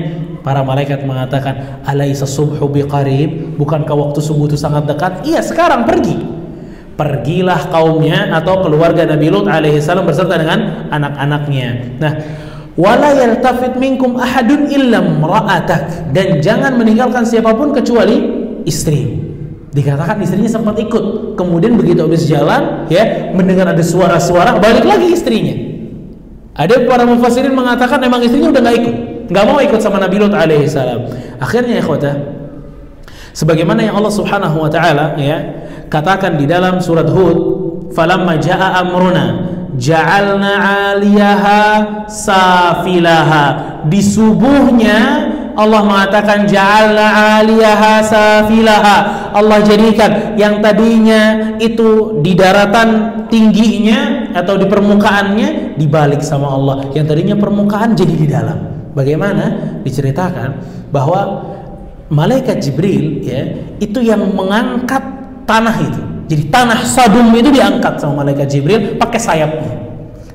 Para 0.42 0.66
malaikat 0.66 1.06
mengatakan, 1.06 1.86
"Alaisa 1.86 2.26
subhu 2.26 2.66
biqarib?" 2.70 3.56
Bukankah 3.62 3.94
waktu 3.94 4.20
subuh 4.20 4.50
itu 4.50 4.58
sangat 4.58 4.89
dekat? 4.89 5.22
Iya, 5.26 5.46
sekarang 5.46 5.86
pergi. 5.86 6.42
pergilah 7.02 7.74
kaumnya 7.74 8.30
atau 8.30 8.62
keluarga 8.62 9.10
Nabi 9.10 9.34
Lut 9.34 9.50
alaihissalam 9.50 10.06
beserta 10.06 10.38
dengan 10.38 10.86
anak-anaknya. 10.94 11.98
Nah, 11.98 12.14
wala 12.78 13.10
yaltafit 13.18 13.74
minkum 13.82 14.22
ahadun 14.22 14.70
illa 14.70 15.02
ra'atak 15.02 16.14
dan 16.14 16.38
jangan 16.46 16.78
meninggalkan 16.78 17.26
siapa 17.26 17.58
pun 17.58 17.74
kecuali 17.74 18.22
istri. 18.70 19.18
Dikatakan 19.72 20.22
istrinya 20.22 20.52
sempat 20.52 20.78
ikut. 20.78 21.34
Kemudian 21.39 21.74
begitu 21.80 22.06
habis 22.06 22.28
jalan, 22.30 22.86
ya, 22.92 23.34
mendengar 23.34 23.72
ada 23.72 23.82
suara-suara, 23.82 24.62
balik 24.62 24.86
lagi 24.86 25.16
istrinya. 25.16 25.56
Ada 26.54 26.86
para 26.86 27.08
mufassirin 27.08 27.56
mengatakan 27.56 27.98
memang 27.98 28.20
istrinya 28.22 28.52
udah 28.52 28.62
nggak 28.62 28.78
ikut, 28.84 28.96
nggak 29.32 29.45
mau 29.47 29.63
ikut 29.63 29.79
sama 29.79 29.97
Nabi 30.03 30.19
Lut 30.19 30.36
alaihissalam. 30.36 31.07
Akhirnya 31.39 31.79
ikhwata, 31.79 32.19
sebagaimana 33.32 33.88
yang 33.88 33.95
Allah 33.95 34.11
Subhanahu 34.11 34.59
wa 34.59 34.67
taala 34.67 35.15
ya 35.15 35.39
katakan 35.88 36.36
di 36.36 36.43
dalam 36.43 36.84
surat 36.84 37.07
Hud, 37.07 37.39
"Falamma 37.95 38.36
jaa 38.43 38.84
amruna 38.84 39.47
ja'alna 39.79 40.51
'aliyaha 40.59 41.59
safilaha." 42.11 43.43
Di 43.88 44.03
subuhnya 44.03 44.99
Allah 45.55 45.82
mengatakan 45.84 46.43
ja'alna 46.43 47.07
'aliyaha 47.39 48.03
safilaha. 48.03 48.95
Allah 49.32 49.63
jadikan 49.63 50.36
yang 50.36 50.59
tadinya 50.59 51.55
itu 51.55 52.19
di 52.19 52.36
daratan 52.36 53.23
tingginya 53.32 54.27
atau 54.36 54.59
di 54.59 54.67
permukaannya 54.67 55.79
dibalik 55.79 56.19
sama 56.19 56.51
Allah. 56.51 56.91
Yang 56.91 57.05
tadinya 57.15 57.36
permukaan 57.39 57.95
jadi 57.95 58.15
di 58.15 58.27
dalam. 58.27 58.80
Bagaimana? 58.92 59.80
Diceritakan 59.82 60.50
bahwa 60.92 61.52
malaikat 62.12 62.60
Jibril 62.60 63.24
ya 63.24 63.42
itu 63.80 64.04
yang 64.04 64.22
mengangkat 64.36 65.02
tanah 65.48 65.76
itu. 65.80 66.02
Jadi 66.32 66.44
tanah 66.48 66.80
Sadum 66.88 67.32
itu 67.36 67.52
diangkat 67.52 68.00
sama 68.00 68.24
malaikat 68.24 68.48
Jibril 68.52 68.96
pakai 69.00 69.20
sayapnya. 69.20 69.74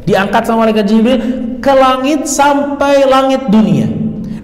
Diangkat 0.04 0.42
sama 0.44 0.68
malaikat 0.68 0.86
Jibril 0.88 1.18
ke 1.60 1.72
langit 1.72 2.28
sampai 2.28 3.04
langit 3.08 3.48
dunia. 3.48 3.88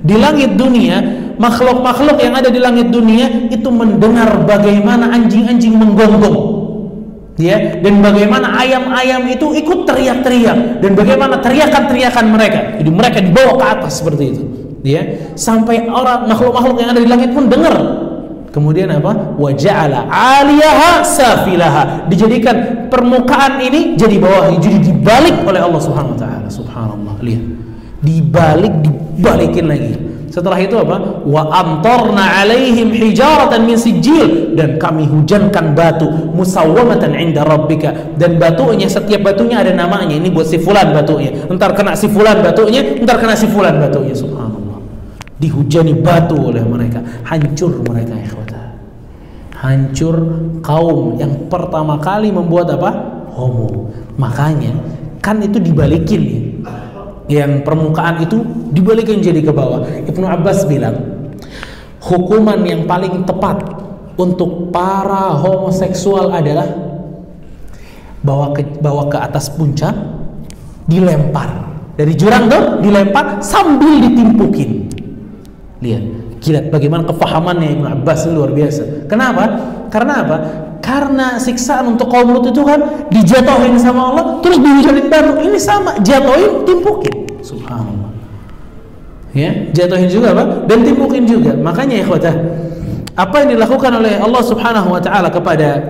Di 0.02 0.18
langit 0.18 0.58
dunia, 0.58 0.98
makhluk-makhluk 1.38 2.18
yang 2.18 2.34
ada 2.34 2.50
di 2.50 2.58
langit 2.58 2.90
dunia 2.90 3.48
itu 3.48 3.70
mendengar 3.70 4.42
bagaimana 4.42 5.14
anjing-anjing 5.14 5.78
menggonggong. 5.78 6.51
Ya, 7.42 7.74
dan 7.82 7.98
bagaimana 7.98 8.54
ayam-ayam 8.54 9.26
itu 9.26 9.50
ikut 9.50 9.82
teriak-teriak 9.82 10.78
dan 10.78 10.90
bagaimana 10.94 11.42
teriakan-teriakan 11.42 12.26
mereka. 12.30 12.78
Jadi 12.78 12.90
mereka 12.94 13.18
dibawa 13.18 13.58
ke 13.58 13.64
atas 13.66 13.98
seperti 13.98 14.24
itu. 14.30 14.44
Ya, 14.86 15.02
sampai 15.34 15.90
orang 15.90 16.30
makhluk-makhluk 16.30 16.78
yang 16.78 16.94
ada 16.94 17.02
di 17.02 17.10
langit 17.10 17.34
pun 17.34 17.50
dengar 17.50 17.74
Kemudian 18.52 18.92
apa? 18.92 19.32
Waja'ala 19.40 20.12
'aliyaha 20.12 21.00
safilaha. 21.00 22.04
Dijadikan 22.12 22.86
permukaan 22.92 23.56
ini 23.64 23.96
jadi 23.96 24.20
bawah, 24.20 24.52
jadi 24.60 24.76
dibalik 24.76 25.40
oleh 25.48 25.64
Allah 25.64 25.80
Subhanahu 25.80 26.12
wa 26.14 26.20
taala. 26.20 26.48
Subhanallah. 26.52 27.16
Lihat. 27.24 27.44
Dibalik, 28.04 28.74
dibalikin 28.84 29.64
lagi. 29.72 29.92
Setelah 30.32 30.56
itu 30.56 30.80
apa? 30.80 31.22
Wa 31.28 31.52
amtarna 31.52 32.40
'alaihim 32.40 32.88
hijaratan 32.88 33.68
min 33.68 33.76
sijil 33.76 34.56
dan 34.56 34.80
kami 34.80 35.04
hujankan 35.04 35.76
batu 35.76 36.08
musawwamatan 36.32 37.12
'inda 37.12 37.44
rabbika 37.44 38.16
dan 38.16 38.40
batunya 38.40 38.88
setiap 38.88 39.28
batunya 39.28 39.60
ada 39.60 39.76
namanya. 39.76 40.16
Ini 40.16 40.32
buat 40.32 40.48
si 40.48 40.56
fulan 40.56 40.96
batunya. 40.96 41.36
Entar 41.52 41.76
kena 41.76 41.92
si 41.92 42.08
fulan 42.08 42.40
batunya, 42.40 42.80
entar 42.96 43.20
kena 43.20 43.36
si 43.36 43.44
fulan 43.44 43.76
batunya. 43.76 44.16
Subhanallah 44.16 44.62
dihujani 45.42 45.98
batu 45.98 46.38
oleh 46.38 46.62
mereka 46.62 47.02
hancur 47.26 47.82
mereka 47.82 48.14
ikhwata 48.14 48.78
hancur 49.58 50.14
kaum 50.62 51.18
yang 51.18 51.50
pertama 51.50 51.98
kali 51.98 52.30
membuat 52.30 52.70
apa 52.78 52.90
homo 53.34 53.90
makanya 54.14 54.70
kan 55.18 55.42
itu 55.42 55.58
dibalikin 55.58 56.22
ya 56.22 56.40
yang 57.30 57.62
permukaan 57.62 58.22
itu 58.22 58.42
dibalikin 58.74 59.22
jadi 59.22 59.42
ke 59.42 59.52
bawah 59.54 59.86
Ibnu 60.06 60.26
Abbas 60.26 60.66
bilang 60.66 61.28
hukuman 62.02 62.58
yang 62.66 62.86
paling 62.86 63.22
tepat 63.22 63.62
untuk 64.18 64.74
para 64.74 65.38
homoseksual 65.38 66.34
adalah 66.34 66.66
bawa 68.22 68.54
ke 68.54 68.62
bawa 68.78 69.10
ke 69.10 69.18
atas 69.18 69.50
puncak 69.50 69.94
dilempar 70.86 71.70
dari 71.94 72.14
jurang 72.18 72.50
tuh 72.50 72.82
dilempar 72.82 73.38
sambil 73.42 74.02
ditimpukin 74.02 74.82
Lihat, 75.82 76.04
lihat 76.46 76.66
bagaimana 76.70 77.02
kefahamannya 77.10 77.74
Ibnu 77.74 77.86
Abbas 77.90 78.30
luar 78.30 78.54
biasa. 78.54 79.10
Kenapa? 79.10 79.50
Karena 79.90 80.22
apa? 80.22 80.36
Karena 80.82 81.38
siksaan 81.38 81.94
untuk 81.94 82.10
kaum 82.10 82.34
Lut 82.34 82.50
itu 82.50 82.60
kan 82.66 83.06
dijatuhin 83.08 83.78
sama 83.78 84.10
Allah, 84.10 84.24
terus 84.42 84.58
dihujanin 84.58 85.06
baru. 85.06 85.38
Ini 85.38 85.58
sama, 85.62 85.94
jatuhin, 86.02 86.66
timpukin. 86.66 87.38
Subhanallah. 87.38 88.10
Ya, 89.32 89.70
jatuhin 89.72 90.10
juga 90.10 90.34
apa? 90.34 90.66
Dan 90.66 90.82
timpukin 90.82 91.24
juga. 91.24 91.54
Makanya 91.54 92.02
ya 92.02 92.06
apa 93.12 93.44
yang 93.44 93.48
dilakukan 93.56 93.92
oleh 93.92 94.16
Allah 94.16 94.42
Subhanahu 94.42 94.88
wa 94.96 95.00
taala 95.00 95.28
kepada 95.28 95.84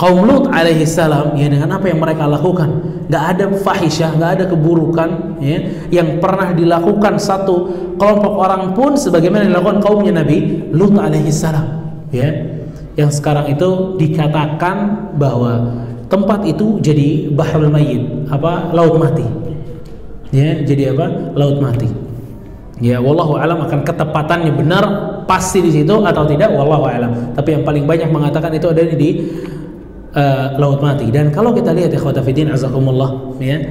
kaum 0.00 0.24
Lut 0.24 0.48
alaihi 0.48 0.88
salam 0.88 1.36
ya 1.36 1.50
dengan 1.50 1.76
apa 1.76 1.92
yang 1.92 2.00
mereka 2.00 2.24
lakukan 2.24 3.02
nggak 3.10 3.24
ada 3.36 3.44
fahisyah 3.52 4.16
nggak 4.16 4.30
ada 4.40 4.44
keburukan 4.48 5.40
ya 5.44 5.58
yang 5.92 6.22
pernah 6.22 6.56
dilakukan 6.56 7.20
satu 7.20 7.68
kelompok 8.00 8.32
orang 8.32 8.72
pun 8.72 8.96
sebagaimana 8.96 9.44
dilakukan 9.44 9.84
kaumnya 9.84 10.24
Nabi 10.24 10.70
Lut 10.72 10.96
alaihi 10.96 11.28
salam 11.28 11.66
ya 12.08 12.57
yang 12.98 13.14
sekarang 13.14 13.46
itu 13.54 13.94
dikatakan 13.94 14.76
bahwa 15.14 15.86
tempat 16.10 16.42
itu 16.50 16.82
jadi 16.82 17.30
bahrul 17.30 17.70
mayyit 17.70 18.26
apa 18.26 18.74
laut 18.74 18.98
mati. 18.98 19.22
Ya 20.34 20.58
jadi 20.66 20.98
apa 20.98 21.30
laut 21.38 21.62
mati. 21.62 21.86
Ya 22.82 22.98
wallahu 22.98 23.38
alam 23.38 23.62
akan 23.62 23.86
ketepatannya 23.86 24.50
benar 24.50 24.84
pasti 25.30 25.62
di 25.62 25.70
situ 25.70 25.94
atau 26.02 26.26
tidak 26.26 26.50
wallahu 26.50 26.90
alam. 26.90 27.38
Tapi 27.38 27.54
yang 27.54 27.62
paling 27.62 27.86
banyak 27.86 28.10
mengatakan 28.10 28.50
itu 28.50 28.66
ada 28.66 28.82
di 28.82 29.10
uh, 30.18 30.58
laut 30.58 30.82
mati. 30.82 31.06
Dan 31.14 31.30
kalau 31.30 31.54
kita 31.54 31.70
lihat 31.70 31.94
ya 31.94 32.02
khawatafidin 32.02 32.50
azakumullah 32.50 33.38
ya 33.38 33.62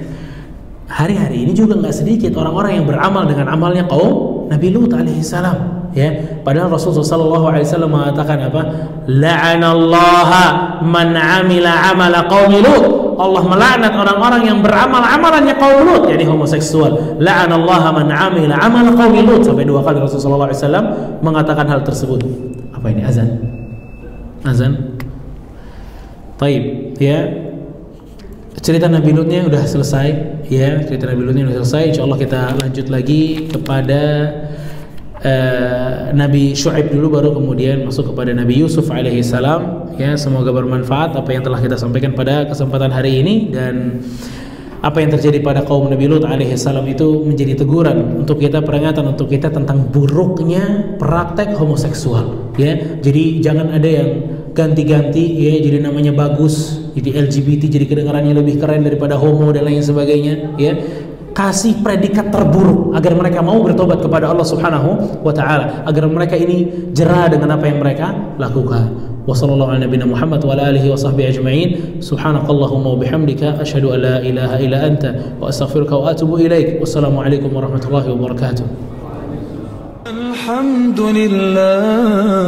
hari-hari 0.87 1.43
ini 1.43 1.51
juga 1.51 1.75
nggak 1.75 1.91
sedikit 1.91 2.31
orang-orang 2.39 2.79
yang 2.79 2.85
beramal 2.87 3.27
dengan 3.27 3.51
amalnya 3.51 3.83
kaum 3.91 4.36
Nabi 4.47 4.67
Lut 4.71 4.91
alaihi 4.95 5.23
salam 5.23 5.89
ya. 5.91 6.39
Padahal 6.43 6.71
Rasulullah 6.71 7.03
sallallahu 7.03 7.45
alaihi 7.51 7.65
wasallam 7.67 7.91
mengatakan 7.91 8.37
apa? 8.47 8.61
La'anallaha 9.07 10.43
man 10.83 11.15
amila 11.15 11.71
amala 11.91 12.25
qaumi 12.31 12.59
Lut. 12.63 12.83
Allah 13.17 13.41
melaknat 13.49 13.97
orang-orang 13.97 14.45
yang 14.45 14.59
beramal 14.61 15.01
amalannya 15.01 15.57
kaum 15.57 15.83
Lut 15.83 16.05
jadi 16.07 16.23
homoseksual. 16.23 17.19
La'anallaha 17.19 17.89
man 17.91 18.07
amila 18.13 18.55
amala 18.61 18.93
qaumi 18.93 19.25
Lut. 19.25 19.43
Sampai 19.43 19.65
dua 19.65 19.83
kali 19.83 19.99
Rasulullah 19.99 20.23
sallallahu 20.23 20.49
alaihi 20.51 20.61
wasallam 20.61 20.85
mengatakan 21.25 21.65
hal 21.67 21.81
tersebut. 21.81 22.21
Apa 22.77 22.93
ini 22.93 23.01
azan? 23.01 23.29
Azan? 24.45 24.97
Taib, 26.37 26.93
ya. 27.01 27.25
Cerita 28.61 28.85
Nabi 28.85 29.09
Lutnya 29.13 29.45
udah 29.45 29.65
selesai, 29.65 30.36
ya. 30.47 30.81
Cerita 30.83 31.07
Nabi 31.11 31.21
Lutnya 31.23 31.43
udah 31.47 31.63
selesai. 31.63 31.83
Insya 31.95 32.03
Allah 32.03 32.19
kita 32.19 32.39
lanjut 32.59 32.87
lagi 32.87 33.47
kepada 33.47 34.01
uh, 35.21 35.91
Nabi 36.11 36.57
Shu'aib 36.57 36.91
dulu, 36.91 37.19
baru 37.19 37.29
kemudian 37.35 37.85
masuk 37.85 38.15
kepada 38.15 38.33
Nabi 38.33 38.59
Yusuf 38.63 38.87
alaihi 38.89 39.23
salam. 39.23 39.91
Ya, 39.95 40.17
semoga 40.17 40.49
bermanfaat 40.55 41.13
apa 41.15 41.29
yang 41.33 41.43
telah 41.43 41.59
kita 41.59 41.77
sampaikan 41.77 42.17
pada 42.17 42.47
kesempatan 42.47 42.89
hari 42.89 43.21
ini 43.21 43.53
dan 43.53 44.03
apa 44.77 45.01
yang 45.01 45.09
terjadi 45.09 45.41
pada 45.41 45.65
kaum 45.65 45.89
Nabi 45.89 46.05
Lut 46.05 46.21
alaihi 46.21 46.53
salam 46.53 46.85
itu 46.85 47.25
menjadi 47.25 47.57
teguran 47.57 48.21
untuk 48.21 48.37
kita 48.37 48.61
peringatan 48.61 49.09
untuk 49.09 49.33
kita 49.33 49.49
tentang 49.49 49.89
buruknya 49.89 50.95
praktek 51.01 51.57
homoseksual 51.57 52.53
ya 52.61 52.77
jadi 53.01 53.41
jangan 53.41 53.73
ada 53.73 53.89
yang 53.89 54.09
ganti-ganti 54.53 55.25
ya 55.33 55.57
jadi 55.65 55.81
namanya 55.81 56.13
bagus 56.13 56.86
jadi 56.96 57.28
LGBT 57.28 57.62
jadi 57.68 57.86
kedengarannya 57.88 58.34
lebih 58.36 58.60
keren 58.60 58.82
daripada 58.84 59.16
homo 59.16 59.50
dan 59.52 59.68
lain 59.68 59.82
sebagainya 59.82 60.56
ya 60.56 60.72
kasih 61.32 61.80
predikat 61.80 62.28
terburuk 62.28 62.92
agar 62.92 63.16
mereka 63.16 63.40
mau 63.40 63.58
bertobat 63.64 64.04
kepada 64.04 64.28
Allah 64.28 64.44
Subhanahu 64.44 65.24
wa 65.24 65.32
taala 65.32 65.80
agar 65.88 66.04
mereka 66.08 66.36
ini 66.36 66.90
jerah 66.92 67.32
dengan 67.32 67.56
apa 67.56 67.64
yang 67.68 67.80
mereka 67.80 68.12
lakukan 68.36 69.12
wasallallahu 69.24 69.72
ala 69.72 69.80
nabiyina 69.80 70.04
Muhammad 70.04 70.44
wa 70.44 70.52
ala 70.52 70.68
alihi 70.68 70.92
wa 70.92 70.98
sahbihi 70.98 71.26
ajma'in 71.32 71.68
subhanakallahumma 72.04 72.92
wa 72.92 73.00
bihamdika 73.00 73.56
asyhadu 73.64 73.96
an 73.96 74.00
la 74.04 74.16
ilaha 74.20 74.56
illa 74.60 74.78
anta 74.84 75.10
wa 75.40 75.48
astaghfiruka 75.48 75.94
wa 75.96 76.10
atubu 76.12 76.42
ilaik 76.42 76.82
wassalamu 76.82 77.22
alaikum 77.24 77.50
warahmatullahi 77.54 78.12
wabarakatuh 78.12 78.92
الحمد 80.02 80.98
لله 81.00 82.42